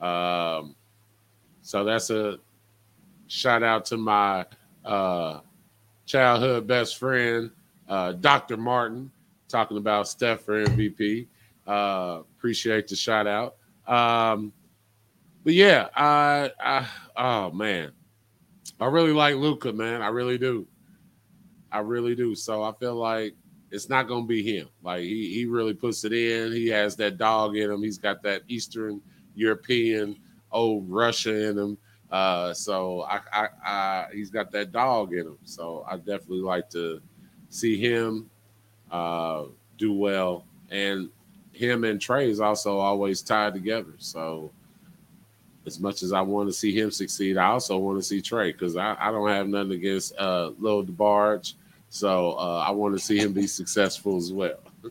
[0.00, 0.74] Um,
[1.62, 2.38] so that's a
[3.26, 4.46] shout out to my
[4.84, 5.40] uh,
[6.04, 7.50] childhood best friend,
[7.88, 8.56] uh, Dr.
[8.56, 9.10] Martin,
[9.48, 11.26] talking about Steph for MVP.
[11.66, 13.56] Uh, appreciate the shout out.
[13.86, 14.52] Um,
[15.44, 17.92] but yeah, I, I, oh man,
[18.80, 20.02] I really like Luka, man.
[20.02, 20.66] I really do.
[21.70, 22.34] I really do.
[22.34, 23.34] So I feel like
[23.76, 24.68] it's not going to be him.
[24.82, 26.50] Like he he really puts it in.
[26.50, 27.82] He has that dog in him.
[27.82, 29.02] He's got that Eastern
[29.34, 30.16] European
[30.50, 31.78] old Russia in him.
[32.10, 35.38] Uh, so I, I, I, he's got that dog in him.
[35.44, 37.02] So I definitely like to
[37.50, 38.30] see him
[38.90, 39.44] uh,
[39.76, 41.10] do well, and
[41.52, 43.92] him and Trae is also always tied together.
[43.98, 44.50] So
[45.66, 48.52] as much as I want to see him succeed, I also want to see Trae
[48.52, 51.54] because I, I don't have nothing against uh, Lil DeBarge
[51.88, 54.58] so uh, I want to see him be successful as well.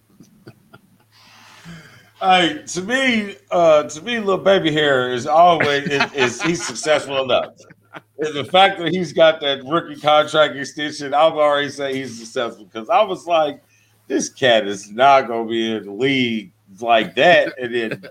[2.21, 7.21] Hey, to me, uh, to me, little baby hair is always is, is he's successful
[7.21, 7.53] enough.
[8.17, 12.65] And the fact that he's got that rookie contract extension, I've already say he's successful
[12.65, 13.61] because I was like,
[14.07, 17.53] this cat is not gonna be in the league like that.
[17.59, 18.03] And then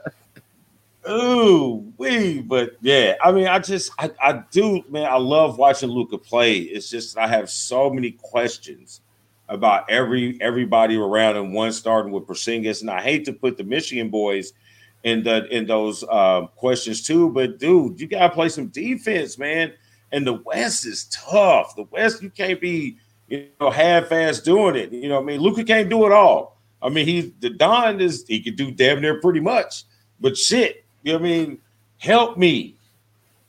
[1.08, 5.90] Ooh, we, but yeah, I mean, I just, I, I do, man, I love watching
[5.90, 6.58] Luka play.
[6.60, 9.02] It's just, I have so many questions
[9.48, 11.52] about every everybody around him.
[11.52, 14.52] One starting with Porzingis, and I hate to put the Michigan boys
[15.02, 17.30] in the in those um, questions too.
[17.30, 19.72] But dude, you gotta play some defense, man.
[20.12, 21.74] And the West is tough.
[21.76, 24.92] The West, you can't be you know, half-ass doing it.
[24.92, 26.60] You know, I mean, Luka can't do it all.
[26.80, 29.84] I mean, he the Don is he could do damn near pretty much,
[30.20, 31.58] but shit, you know what I mean?
[31.98, 32.76] Help me,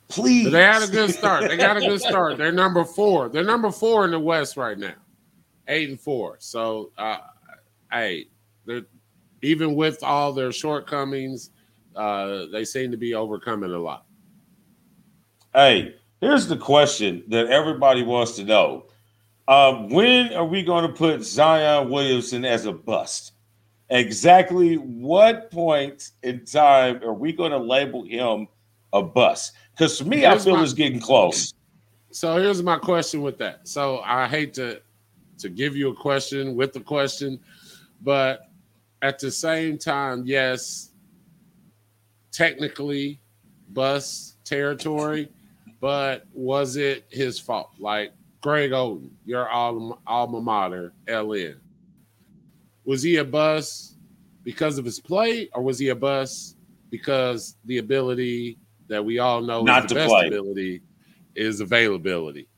[0.08, 0.52] please.
[0.52, 1.48] They had a good start.
[1.48, 2.38] They got a good start.
[2.38, 3.28] They're number four.
[3.28, 4.94] They're number four in the West right now,
[5.66, 6.36] eight and four.
[6.38, 7.18] So, uh,
[7.90, 8.28] hey,
[8.66, 8.82] they're
[9.42, 11.50] even with all their shortcomings,
[11.94, 14.04] uh, they seem to be overcoming a lot.
[15.54, 18.86] Hey, here's the question that everybody wants to know.
[19.48, 23.32] Um, when are we going to put Zion Williamson as a bust?
[23.90, 28.48] Exactly what point in time are we going to label him
[28.92, 29.52] a bust?
[29.72, 31.52] Because for me, here's I feel my, it's getting close.
[32.10, 33.68] So here's my question with that.
[33.68, 34.80] So I hate to
[35.38, 37.38] to give you a question with the question,
[38.00, 38.48] but
[39.02, 40.92] at the same time, yes,
[42.32, 43.20] technically
[43.70, 45.28] bust territory,
[45.80, 47.70] but was it his fault?
[47.78, 51.56] Like Greg Oden, your alma, alma mater, LN.
[52.86, 53.98] Was he a bust
[54.44, 56.56] because of his play, or was he a bust
[56.90, 60.82] because the ability that we all know not to play ability
[61.34, 62.48] is availability?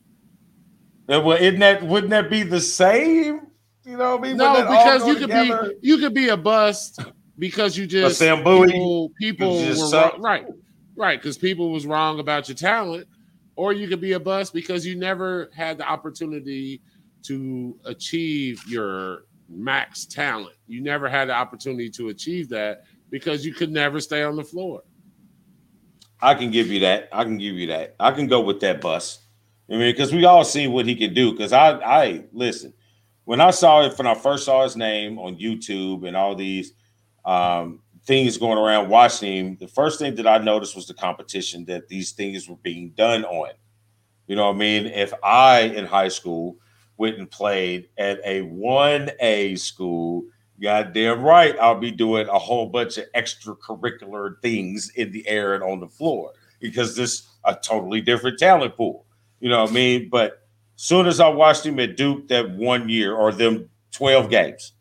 [1.09, 3.41] Uh, well, isn't that wouldn't that be the same?
[3.85, 5.75] You know, I mean, no, because you could together?
[5.81, 7.01] be you could be a bust
[7.39, 10.47] because you just people, people just were wrong, right,
[10.95, 13.09] right, because people was wrong about your talent,
[13.57, 16.83] or you could be a bust because you never had the opportunity
[17.23, 20.57] to achieve your max talent.
[20.67, 24.45] You never had the opportunity to achieve that because you could never stay on the
[24.45, 24.83] floor.
[26.21, 27.09] I can give you that.
[27.13, 27.95] I can give you that.
[28.01, 29.21] I can go with that bus.
[29.71, 31.33] I mean, because we all seen what he could do.
[31.33, 32.73] Because I, I listen,
[33.25, 36.73] when I saw it, when I first saw his name on YouTube and all these
[37.25, 41.65] um, things going around watching him, the first thing that I noticed was the competition
[41.67, 43.51] that these things were being done on.
[44.27, 44.87] You know what I mean?
[44.87, 46.57] If I in high school
[46.99, 50.25] went and played at a 1A school,
[50.61, 55.63] goddamn right, I'll be doing a whole bunch of extracurricular things in the air and
[55.63, 59.07] on the floor because this a totally different talent pool.
[59.41, 60.09] You know what I mean?
[60.11, 60.43] But
[60.77, 64.73] soon as I watched him at Duke that one year or them 12 games,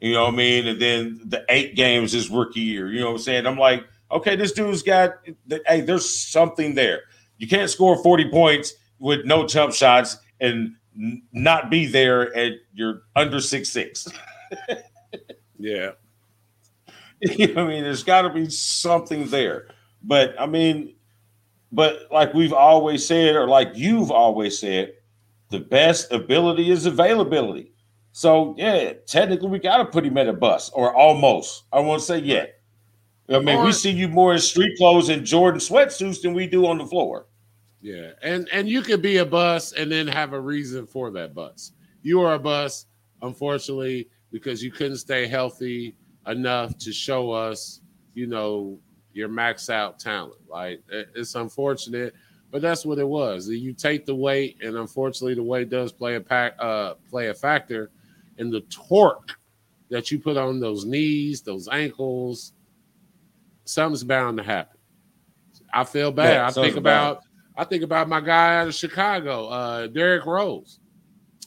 [0.00, 0.66] you know what I mean?
[0.66, 2.90] And then the eight games his rookie year.
[2.90, 3.46] You know what I'm saying?
[3.46, 5.14] I'm like, okay, this dude's got
[5.66, 7.02] hey, there's something there.
[7.38, 10.74] You can't score 40 points with no jump shots and
[11.32, 14.08] not be there at you're under six six.
[15.58, 15.90] yeah.
[17.20, 19.68] You know I mean, there's got to be something there.
[20.02, 20.94] But I mean,
[21.72, 24.92] but like we've always said, or like you've always said,
[25.48, 27.72] the best ability is availability.
[28.12, 31.64] So yeah, technically we got to put him at a bus or almost.
[31.72, 32.60] I won't say yet.
[33.28, 36.46] I mean, or, we see you more in street clothes and Jordan sweatsuits than we
[36.46, 37.26] do on the floor.
[37.84, 41.34] Yeah, and and you could be a bus and then have a reason for that
[41.34, 41.72] bus.
[42.00, 42.86] You are a bus,
[43.20, 45.94] unfortunately, because you couldn't stay healthy
[46.26, 47.82] enough to show us,
[48.14, 48.78] you know,
[49.12, 50.40] your max out talent.
[50.48, 52.14] Like it's unfortunate,
[52.50, 53.50] but that's what it was.
[53.50, 57.34] You take the weight, and unfortunately, the weight does play a pack, uh, play a
[57.34, 57.90] factor
[58.38, 59.32] and the torque
[59.90, 62.54] that you put on those knees, those ankles,
[63.66, 64.78] something's bound to happen.
[65.70, 66.32] I feel bad.
[66.32, 67.24] Yeah, I think about.
[67.56, 70.80] I think about my guy out of Chicago, uh, Derrick Rose.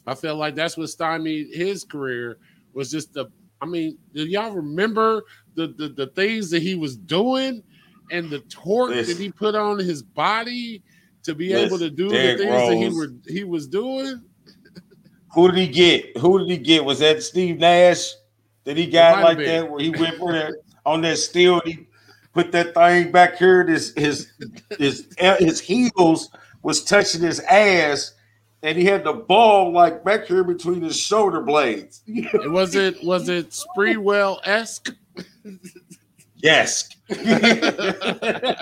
[0.06, 2.38] I feel like that's what stymied his career
[2.74, 3.26] was just the.
[3.62, 5.24] I mean, do y'all remember
[5.56, 7.64] the the, the things that he was doing
[8.12, 9.18] and the torque Listen.
[9.18, 10.82] that he put on his body
[11.24, 12.70] to be Listen, able to do Derrick the things Rose.
[12.70, 14.22] that he were he was doing?
[15.34, 16.18] Who did he get?
[16.18, 16.86] Who did he get?
[16.86, 18.14] Was that Steve Nash
[18.64, 20.54] that he got like that where he went for that
[20.86, 21.62] on that steel?
[21.66, 21.87] He
[22.38, 23.66] put that thing back here.
[23.66, 24.32] His his
[24.78, 25.08] his
[25.40, 26.30] his heels
[26.62, 28.14] was touching his ass,
[28.62, 32.04] and he had the ball like back here between his shoulder blades.
[32.46, 34.96] was it was it Sprewell esque?
[36.36, 36.90] Yes.
[37.10, 38.56] I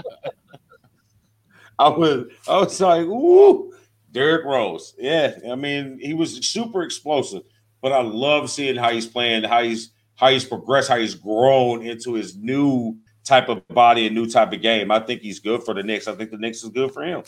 [1.89, 3.73] was I was like, ooh.
[4.13, 4.95] Derrick Rose.
[4.97, 7.43] Yeah, I mean, he was super explosive,
[7.81, 11.85] but I love seeing how he's playing, how he's how he's progressed, how he's grown
[11.85, 12.95] into his new
[13.25, 14.91] type of body and new type of game.
[14.91, 16.07] I think he's good for the Knicks.
[16.07, 17.23] I think the Knicks is good for him.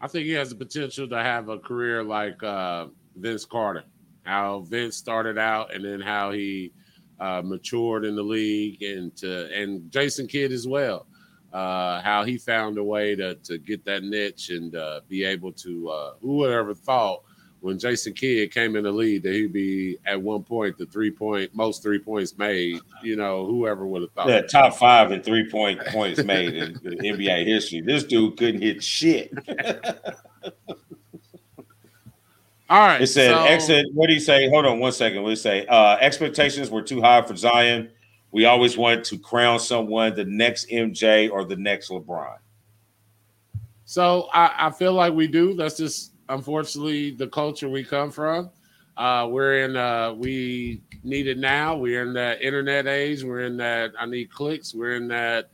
[0.00, 2.86] I think he has the potential to have a career like uh,
[3.16, 3.84] Vince Carter.
[4.22, 6.72] How Vince started out, and then how he
[7.18, 11.06] uh, matured in the league, and to, and Jason Kidd as well
[11.52, 15.52] uh, how he found a way to to get that niche and uh, be able
[15.52, 15.88] to.
[15.88, 17.22] Uh, who would ever thought
[17.60, 21.10] when Jason Kidd came in the lead that he'd be at one point the three
[21.10, 22.80] point most three points made.
[23.02, 24.28] You know, whoever would have thought.
[24.28, 27.80] Yeah, top five in three point points made in, in NBA history.
[27.80, 29.32] This dude couldn't hit shit.
[32.70, 33.00] All right.
[33.02, 33.86] It said so, exit.
[33.94, 34.48] What do you say?
[34.48, 35.22] Hold on one second.
[35.22, 35.66] What do you say?
[35.66, 37.90] Uh, expectations were too high for Zion.
[38.30, 42.36] We always wanted to crown someone the next MJ or the next LeBron.
[43.84, 45.54] So I, I feel like we do.
[45.54, 48.50] That's just unfortunately the culture we come from.
[48.96, 51.76] Uh, we're in uh, we need it now.
[51.76, 53.22] We're in that internet age.
[53.22, 54.74] We're in that I need clicks.
[54.74, 55.50] We're in that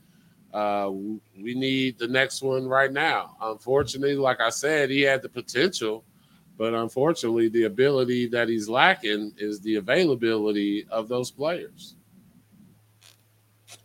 [0.53, 3.35] uh, we need the next one right now.
[3.41, 6.03] Unfortunately, like I said, he had the potential
[6.57, 11.95] but unfortunately, the ability that he's lacking is the availability of those players.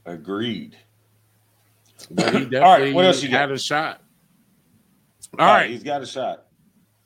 [0.07, 0.79] Agreed.
[2.11, 3.55] But he definitely All right, what else you had got?
[3.55, 4.03] a shot.
[5.39, 6.47] All right, he's got a shot.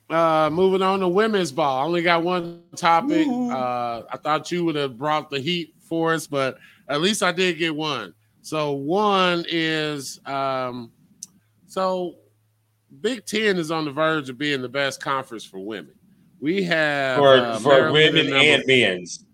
[0.08, 1.80] Uh, moving on to women's ball.
[1.80, 3.26] I only got one topic.
[3.26, 7.32] Uh, I thought you would have brought the heat for us, but at least I
[7.32, 8.14] did get one.
[8.42, 10.92] So one is um,
[11.66, 12.14] so
[13.00, 15.94] Big Ten is on the verge of being the best conference for women.
[16.38, 19.24] We have for, uh, for women and men's.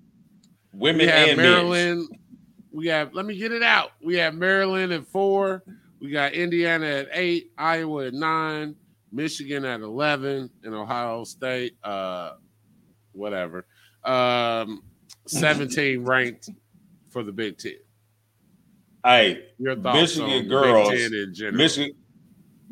[0.73, 1.99] Women and Maryland.
[1.99, 2.09] Men's.
[2.70, 3.12] We have.
[3.12, 3.93] Let me get it out.
[4.03, 5.62] We have Maryland at four.
[6.01, 7.53] We got Indiana at eight.
[7.59, 8.75] Iowa at nine.
[9.12, 12.32] Michigan at eleven, and Ohio State, uh,
[13.12, 13.66] whatever,
[14.04, 14.82] um,
[15.26, 16.50] seventeen ranked
[17.10, 17.74] for the Big Ten.
[19.04, 20.90] Hey, your thoughts Michigan girls,
[21.52, 21.94] Michigan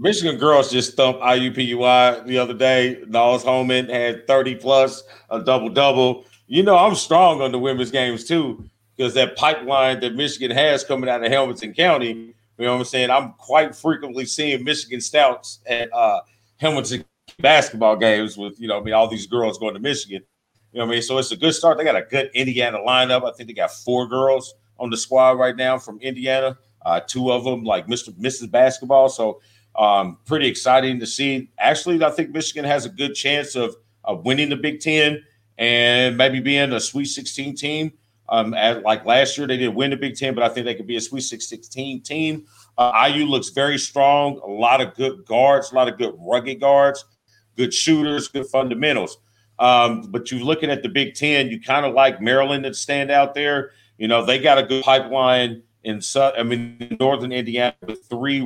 [0.01, 3.03] Michigan girls just thumped IUPUI the other day.
[3.07, 6.24] Naz Hillmon had 30 plus, a double double.
[6.47, 8.64] You know, I'm strong on the women's games too,
[8.97, 12.85] because that pipeline that Michigan has coming out of Hamilton County, you know what I'm
[12.85, 13.11] saying?
[13.11, 16.21] I'm quite frequently seeing Michigan Stouts at uh,
[16.59, 17.07] Hamilton
[17.39, 20.23] basketball games with, you know, I mean, all these girls going to Michigan.
[20.73, 21.03] You know what I mean?
[21.03, 21.79] So it's a good start.
[21.79, 23.27] They got a good Indiana lineup.
[23.27, 26.59] I think they got four girls on the squad right now from Indiana.
[26.85, 28.11] Uh, two of them like Mr.
[28.11, 28.51] Mrs.
[28.51, 29.09] Basketball.
[29.09, 29.41] So
[29.75, 31.49] um, pretty exciting to see.
[31.59, 35.23] Actually, I think Michigan has a good chance of, of winning the Big Ten
[35.57, 37.93] and maybe being a Sweet 16 team.
[38.31, 40.87] Um, like last year, they didn't win the Big Ten, but I think they could
[40.87, 42.47] be a Sweet 16 team.
[42.78, 44.41] Uh, IU looks very strong.
[44.45, 47.05] A lot of good guards, a lot of good rugged guards,
[47.57, 49.18] good shooters, good fundamentals.
[49.59, 53.11] Um, but you're looking at the Big Ten, you kind of like Maryland to stand
[53.11, 53.72] out there.
[53.99, 58.41] You know, they got a good pipeline in I mean northern Indiana with three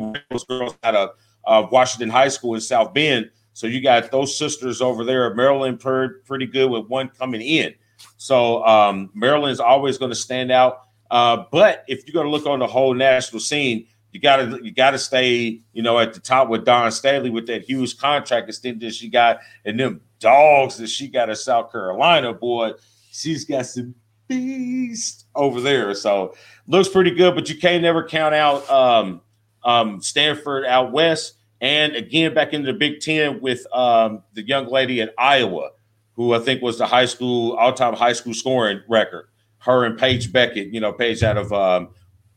[0.48, 1.10] girls out of
[1.46, 3.30] uh, Washington High School in South Bend.
[3.52, 5.32] So you got those sisters over there.
[5.34, 7.74] Maryland pretty good with one coming in.
[8.16, 10.82] So um, Maryland's always going to stand out.
[11.10, 14.60] Uh, but if you're going to look on the whole national scene, you got to
[14.62, 17.98] you got to stay you know at the top with Dawn Staley with that huge
[17.98, 22.32] contract extension she got and them dogs that she got in South Carolina.
[22.32, 22.72] Boy,
[23.10, 23.94] she's got some
[24.28, 25.94] beast over there.
[25.94, 26.34] So
[26.66, 29.20] looks pretty good, but you can't never count out um,
[29.64, 31.34] um, Stanford out west.
[31.60, 35.70] And again, back into the Big Ten with um, the young lady at Iowa,
[36.14, 39.28] who I think was the high school all-time high school scoring record.
[39.58, 41.88] Her and Paige Bueckers, you know, Paige out of um,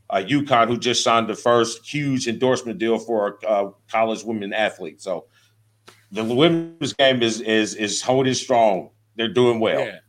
[0.09, 4.53] uh, UConn, who just signed the first huge endorsement deal for a uh, college women
[4.53, 5.01] athlete.
[5.01, 5.25] So
[6.11, 8.91] the women's game is is is holding strong.
[9.15, 9.79] They're doing well.
[9.79, 9.99] Yeah.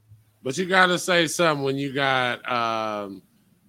[0.43, 3.23] But you got to say something when you got um,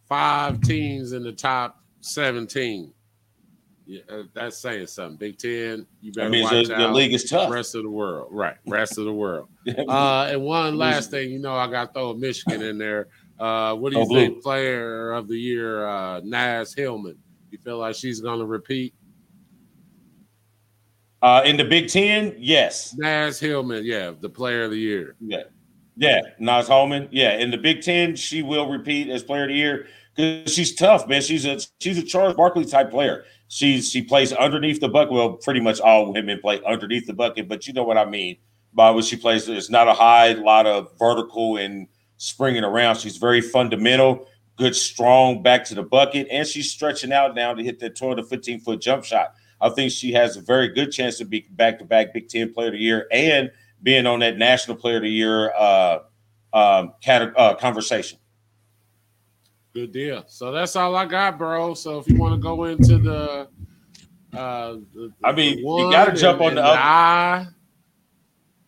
[0.08, 2.94] five teams in the top 17.
[3.90, 5.18] Yeah, uh, that's saying something.
[5.18, 6.78] Big Ten, you better watch the, out.
[6.78, 7.52] The league is tough.
[7.52, 8.56] Rest of the world, right?
[8.68, 9.50] Rest of the world.
[9.68, 13.08] uh, and one last thing, you know, I got to throw Michigan in there.
[13.40, 14.42] Uh, what do you oh, think, blue.
[14.44, 17.18] player of the year, uh, Naz Hillmon?
[17.50, 18.94] You feel like she's going to repeat?
[21.24, 22.94] Uh, in the Big Ten, yes.
[22.96, 25.16] Naz Hillmon, yeah, the player of the year.
[25.20, 25.46] Yeah.
[25.98, 27.08] Yeah, Naz Hillmon.
[27.10, 29.88] Yeah, in the Big Ten, she will repeat as Player of the Year
[30.20, 31.22] because she's tough, man.
[31.22, 33.24] She's a she's a Charles Barkley type player.
[33.48, 35.14] She's she plays underneath the bucket.
[35.14, 38.38] Well, pretty much all women play underneath the bucket, but you know what I mean
[38.74, 39.48] by what she plays.
[39.48, 42.98] It's not a high, lot of vertical and springing around.
[42.98, 47.64] She's very fundamental, good, strong back to the bucket, and she's stretching out now to
[47.64, 49.34] hit that 12 to 15 foot jump shot.
[49.62, 52.54] I think she has a very good chance to be back to back Big Ten
[52.54, 53.52] Player of the Year and
[53.82, 56.00] being on that National Player of the Year uh,
[56.52, 58.20] um, cat- uh, conversation.
[59.80, 60.26] Good deal.
[60.28, 61.74] So that's all I got, bro.
[61.74, 63.48] So if you want to go into the,
[64.34, 66.78] uh, the, I mean, you got to jump on the other.
[66.78, 67.48] I,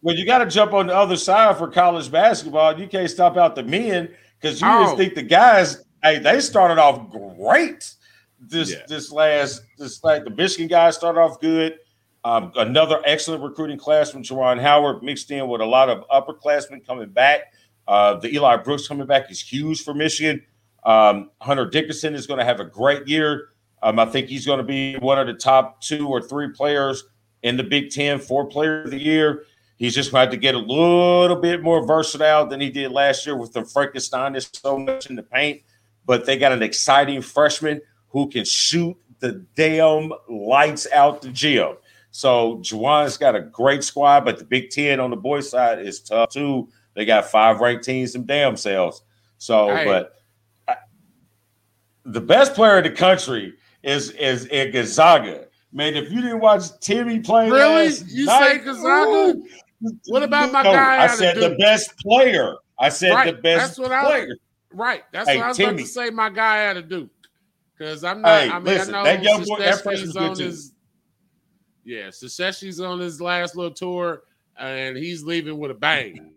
[0.02, 2.80] well, you got to jump on the other side for college basketball.
[2.80, 4.10] You can't stop out the men
[4.40, 4.86] because you oh.
[4.86, 7.94] just think the guys, hey, they started off great
[8.40, 8.78] this yeah.
[8.88, 11.78] this last this like the Michigan guys started off good.
[12.24, 16.88] Um, another excellent recruiting class from Juwan Howard, mixed in with a lot of upperclassmen
[16.88, 17.54] coming back.
[17.86, 20.42] Uh, the Eli Brooks coming back is huge for Michigan.
[20.84, 23.50] Um, Hunter Dickinson is going to have a great year.
[23.84, 27.04] Um, I think he's going to be one of the top two or three players
[27.44, 29.44] in the Big Ten, four player of the year.
[29.78, 33.36] He's just going to get a little bit more versatile than he did last year
[33.36, 34.34] with the Frankenstein.
[34.34, 35.62] There's so much in the paint,
[36.06, 41.78] but they got an exciting freshman who can shoot the damn lights out the gym.
[42.12, 46.00] So Juwan's got a great squad, but the Big Ten on the boys' side is
[46.00, 46.70] tough too.
[46.94, 49.02] They got five ranked teams, some damn selves.
[49.38, 49.86] So, hey.
[49.86, 50.21] but
[52.12, 53.54] the best player in the country
[53.84, 55.48] is is, is Gonzaga.
[55.74, 59.38] Man, if you didn't watch Timme play, really, you night, say Gonzaga?
[59.38, 59.48] Ooh,
[60.08, 61.04] what about my no, guy?
[61.04, 62.56] I said the best player.
[62.80, 63.36] I said right.
[63.36, 64.28] the best That's what player.
[64.30, 65.04] I, right.
[65.12, 65.68] That's hey, what I was Timme.
[65.70, 66.10] about to say.
[66.10, 67.10] My guy out of Duke.
[67.78, 68.42] Because I'm not.
[68.42, 70.74] Hey, I mean, listen, I know that young boy, that on his.
[71.84, 74.24] Yeah, Seceshi's on his last little tour,
[74.60, 76.34] and he's leaving with a bang.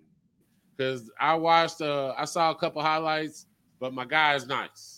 [0.75, 3.47] Because I watched, uh, I saw a couple highlights,
[3.79, 4.94] but my guy is nice.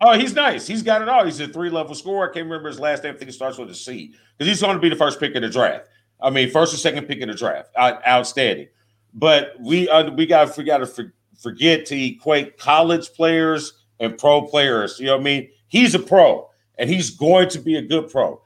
[0.00, 0.66] Oh, he's nice.
[0.66, 1.24] He's got it all.
[1.24, 2.30] He's a three level scorer.
[2.30, 3.14] I can't remember his last name.
[3.14, 5.34] I think it starts with a C because he's going to be the first pick
[5.34, 5.88] in the draft.
[6.20, 7.70] I mean, first or second pick in the draft.
[7.76, 8.68] outstanding.
[9.14, 14.16] But we uh, we got we got to for, forget to equate college players and
[14.16, 14.98] pro players.
[15.00, 15.48] You know what I mean?
[15.68, 18.40] He's a pro, and he's going to be a good pro.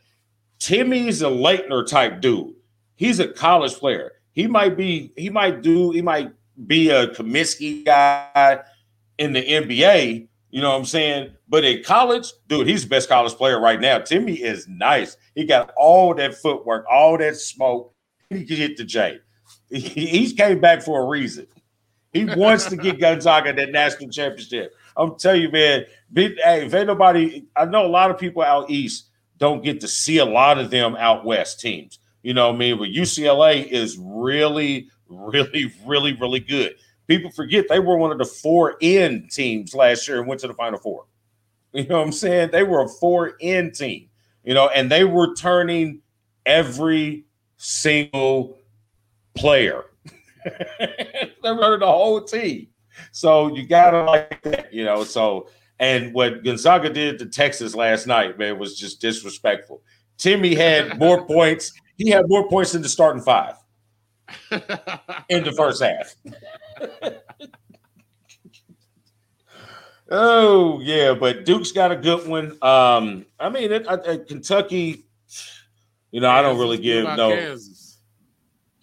[0.58, 2.54] Timme's a Laettner type dude.
[2.94, 4.12] He's a college player.
[4.32, 5.12] He might be.
[5.16, 5.90] He might do.
[5.90, 6.32] He might
[6.66, 8.60] be a Kaminsky guy
[9.18, 10.28] in the NBA.
[10.52, 11.32] You know what I'm saying?
[11.48, 13.98] But in college, dude, he's the best college player right now.
[13.98, 15.16] Timme is nice.
[15.34, 17.94] He got all that footwork, all that smoke.
[18.28, 19.18] He can hit the J.
[19.70, 21.46] He's came back for a reason.
[22.12, 24.74] He wants to get Gonzaga that national championship.
[24.94, 25.86] I'm telling you, man.
[26.14, 29.06] Hey, if ain't nobody, I know a lot of people out east
[29.38, 31.98] don't get to see a lot of them out west teams.
[32.22, 32.78] You know what I mean?
[32.78, 36.74] But UCLA is really, really, really, really good.
[37.06, 40.48] People forget they were one of the four in teams last year and went to
[40.48, 41.06] the final four.
[41.74, 42.50] You know what I'm saying?
[42.52, 44.10] They were a four in team
[44.44, 46.00] you know, and they were turning
[46.46, 47.24] every
[47.56, 48.58] single
[49.34, 49.84] player.
[50.78, 52.68] they were the whole team.
[53.12, 55.04] So you gotta like that, you know.
[55.04, 55.48] So
[55.78, 59.82] and what Gonzaga did to Texas last night, man, was just disrespectful.
[60.18, 61.72] Timme had more points.
[61.96, 63.54] He had more points than the starting five
[65.28, 66.14] in the first half.
[70.14, 72.50] Oh yeah, but Duke's got a good one.
[72.60, 75.06] Um, I mean, it, Kentucky.
[76.10, 77.34] You know, Kansas, I don't really give no.
[77.34, 77.98] Kansas.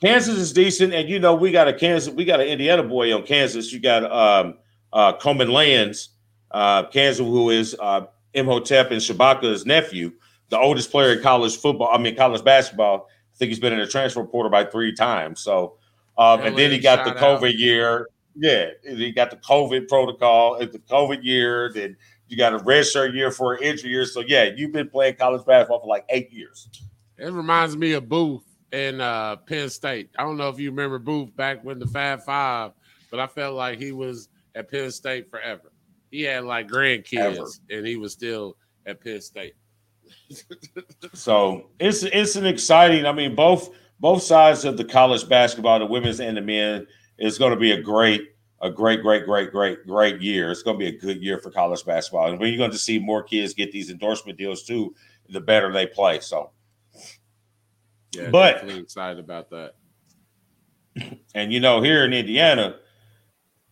[0.02, 3.14] Kansas is decent, and you know we got a Kansas, we got an Indiana boy
[3.14, 3.72] on Kansas.
[3.72, 4.56] You got um,
[4.92, 6.10] uh, Khouman Lands,
[6.50, 10.14] uh, Kansas, who is uh, Imhotep and Shabaka's nephew,
[10.50, 11.90] the oldest player in college football.
[11.94, 13.08] I mean, college basketball.
[13.40, 15.40] Think he's been in a transfer portal by three times.
[15.40, 15.78] So,
[16.18, 17.56] um, and then he got the COVID out.
[17.56, 18.08] year.
[18.36, 21.98] Yeah, he got the COVID protocol, uh, the COVID year, then
[22.30, 24.06] you got a redshirt year for an injury year.
[24.06, 26.70] So yeah, you've been playing college basketball for like eight years.
[27.18, 30.12] It reminds me of Booth in uh, Penn State.
[30.18, 32.72] I don't know if you remember Booth back when the Fab Five,
[33.10, 35.72] but I felt like he was at Penn State forever.
[36.12, 37.46] He had like grandkids, Ever.
[37.70, 39.56] and he was still at Penn State.
[41.14, 43.06] so it's it's an exciting.
[43.06, 46.88] I mean, both both sides of the college basketball, the women's and the men
[47.18, 48.22] is going to be a great,
[48.62, 50.52] a great, great, great, great, great year.
[50.52, 52.32] It's going to be a good year for college basketball.
[52.32, 54.96] And you're going to see more kids get these endorsement deals too,
[55.28, 56.22] the better they play.
[56.22, 56.52] So,
[58.12, 59.76] yeah, but definitely excited about that.
[61.36, 62.78] And you know, here in Indiana,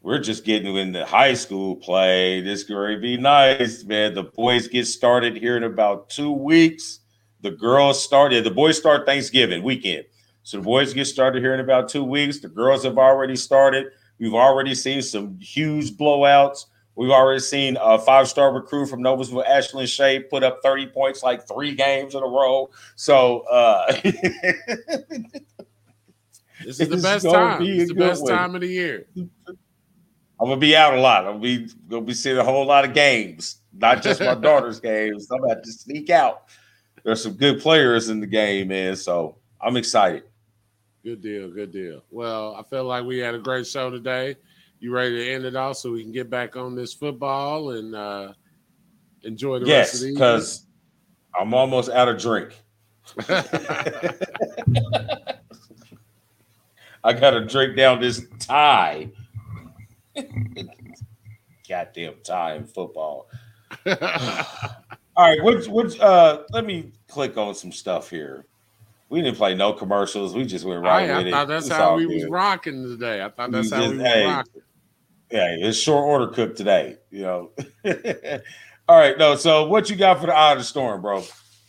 [0.08, 2.40] we're just getting into high school play.
[2.40, 4.14] This going to be nice, man.
[4.14, 7.02] The boys get started here in about two weeks.
[7.42, 8.46] The girls started.
[8.46, 10.06] The boys start Thanksgiving weekend.
[10.44, 12.40] So the boys get started here in about two weeks.
[12.40, 13.88] The girls have already started.
[14.18, 16.68] We've already seen some huge blowouts.
[16.96, 21.46] We've already seen a five-star recruit from Noblesville, Ashlynn Shade, put up 30 points like
[21.46, 22.70] three games in a row.
[22.96, 23.92] So uh
[26.64, 27.62] this is the best time.
[27.62, 29.06] It's the best time of the year.
[30.40, 31.26] I'm gonna be out a lot.
[31.26, 35.28] I'm be gonna be seeing a whole lot of games, not just my daughter's games.
[35.32, 36.44] I'm about to sneak out.
[37.04, 38.96] There's some good players in the game, man.
[38.96, 40.24] So I'm excited.
[41.04, 41.50] Good deal.
[41.50, 42.04] Good deal.
[42.12, 44.36] Well, I feel like we had a great show today.
[44.80, 47.96] You ready to end it off so we can get back on this football and
[47.96, 48.34] uh,
[49.24, 50.66] enjoy the yes, rest of the because
[51.40, 52.54] I'm almost out of drink.
[57.04, 59.10] I got to drink down this tie.
[61.68, 63.30] Goddamn time football.
[63.86, 63.96] All
[65.18, 68.46] right, which which uh let me click on some stuff here.
[69.10, 70.36] We didn't play no commercials.
[70.36, 72.16] We just went right I, with I thought that's how we good.
[72.16, 73.24] was rocking today.
[73.24, 74.62] I thought that's we how just, we was hey, rocking.
[75.32, 76.98] Yeah, it's short order cook today.
[77.10, 77.52] You know.
[78.90, 79.36] All right, no.
[79.36, 81.24] So what you got for the eye of the storm, bro?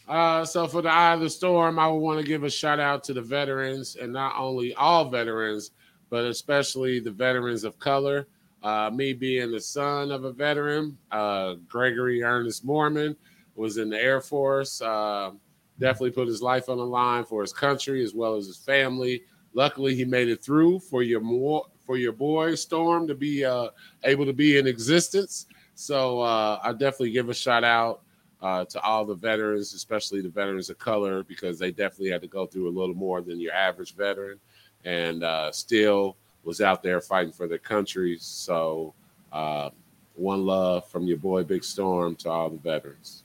[0.09, 2.81] Uh, so for the eye of the storm, I would want to give a shout
[2.81, 5.73] out to the veterans, and not only all veterans,
[6.11, 8.27] but especially the veterans of color.
[8.63, 13.17] Uh, me being the son of a veteran, uh, Gregory Ernest Mormon
[13.55, 14.81] was in the Air Force.
[14.81, 15.31] Uh,
[15.79, 19.23] definitely put his life on the line for his country as well as his family.
[19.55, 23.69] Luckily, he made it through for your more for your boy Storm to be uh,
[24.05, 25.47] able to be in existence.
[25.75, 28.03] So uh, I definitely give a shout out
[28.43, 32.29] uh, to all the veterans, especially the veterans of color, because they definitely had to
[32.29, 34.39] go through a little more than your average veteran,
[34.85, 36.17] and still
[36.49, 38.23] was out there fighting for their countries.
[38.23, 38.95] So
[39.33, 39.69] uh,
[40.15, 43.25] one love from your boy Big Storm to all the veterans.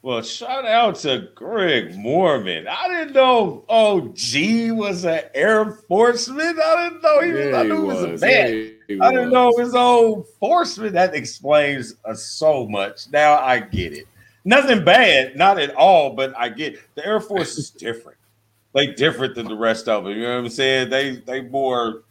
[0.00, 2.66] Well, shout out to Greg Mormon.
[2.66, 6.58] I didn't know OG was an Air Forceman.
[6.58, 7.46] I didn't know he was.
[7.46, 8.74] Yeah, I knew he was, was a man.
[8.88, 9.32] Yeah, I didn't was.
[9.32, 10.92] know his old Forceman.
[10.92, 13.10] That explains uh, so much.
[13.12, 14.08] Now I get it.
[14.46, 18.16] Nothing bad, not at all, but I get the Air Force is different.
[18.74, 20.14] They different than the rest of them.
[20.14, 20.88] You know what I'm saying?
[20.88, 22.04] They they more.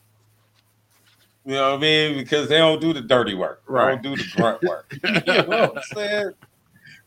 [1.45, 2.17] You know what I mean?
[2.17, 3.63] Because they don't do the dirty work.
[3.65, 4.01] Right.
[4.01, 4.95] They don't do the grunt work.
[5.03, 6.33] you know what I'm saying?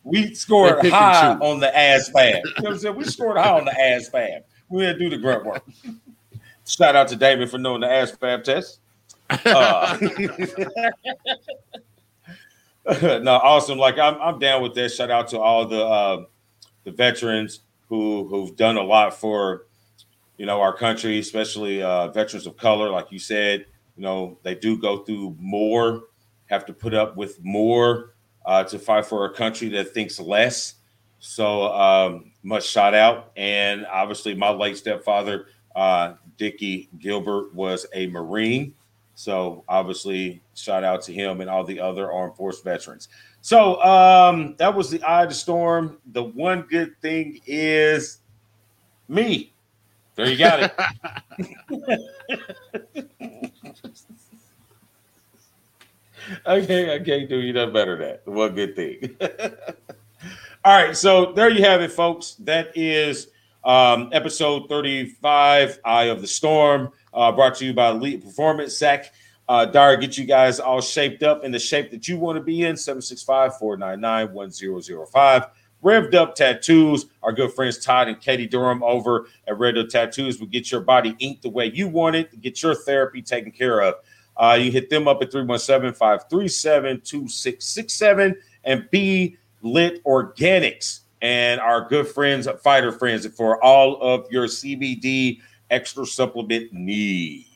[0.02, 2.14] We scored high on the ASVAB.
[2.14, 2.96] You know what I'm saying?
[2.96, 4.42] We scored high on the ASVAB.
[4.68, 5.64] We didn't do the grunt work.
[6.66, 8.80] Shout out to David for knowing the ASVAB test.
[9.30, 9.96] Uh,
[13.22, 13.78] no, awesome.
[13.78, 14.90] Like I'm, I'm down with that.
[14.90, 16.24] Shout out to all the uh,
[16.84, 19.66] the veterans who who've done a lot for
[20.36, 22.90] you know our country, especially uh, veterans of color.
[22.90, 23.66] Like you said,
[23.96, 26.04] you know they do go through more,
[26.46, 28.14] have to put up with more
[28.44, 30.74] uh, to fight for a country that thinks less.
[31.18, 33.32] So um, much shout out.
[33.36, 38.74] And obviously, my late stepfather, uh, Dickie Gilbert, was a Marine.
[39.14, 43.08] So obviously, shout out to him and all the other armed force veterans.
[43.40, 45.98] So um, that was the eye of the storm.
[46.12, 48.18] The one good thing is
[49.08, 49.52] me.
[50.16, 50.72] There you got
[51.80, 53.20] it.
[56.46, 58.26] okay, I can't do you nothing better than that.
[58.26, 59.16] One good thing.
[60.64, 62.36] All right, so there you have it, folks.
[62.36, 63.28] That is
[63.64, 69.12] um, episode 35, Eye of the Storm, uh, brought to you by Elite Performance Sack.
[69.46, 72.42] Uh, Dara, get you guys all shaped up in the shape that you want to
[72.42, 75.44] be in 765 499 1005.
[75.84, 80.40] Revved Up Tattoos, our good friends Todd and Katie Durham over at Revved Up Tattoos
[80.40, 83.82] will get your body inked the way you want it, get your therapy taken care
[83.82, 83.96] of.
[84.36, 91.88] Uh, you hit them up at 317 537 2667 and be lit organics and our
[91.88, 97.46] good friends Fighter Friends for all of your CBD extra supplement needs.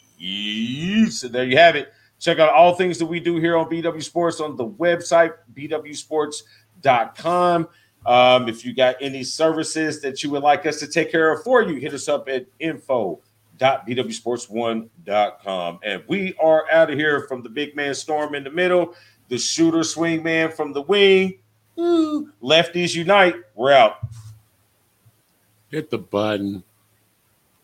[1.20, 1.92] So there you have it.
[2.18, 7.68] Check out all things that we do here on BW Sports on the website, bwsports.com.
[8.08, 11.44] Um, if you got any services that you would like us to take care of
[11.44, 13.20] for you, hit us up at info
[13.58, 15.80] www.bwsports1.com.
[15.82, 18.94] And we are out of here from the big man storm in the middle,
[19.28, 21.38] the shooter swing man from the wing.
[21.78, 23.34] Ooh, lefties unite.
[23.54, 23.98] We're out.
[25.70, 26.64] Hit the button.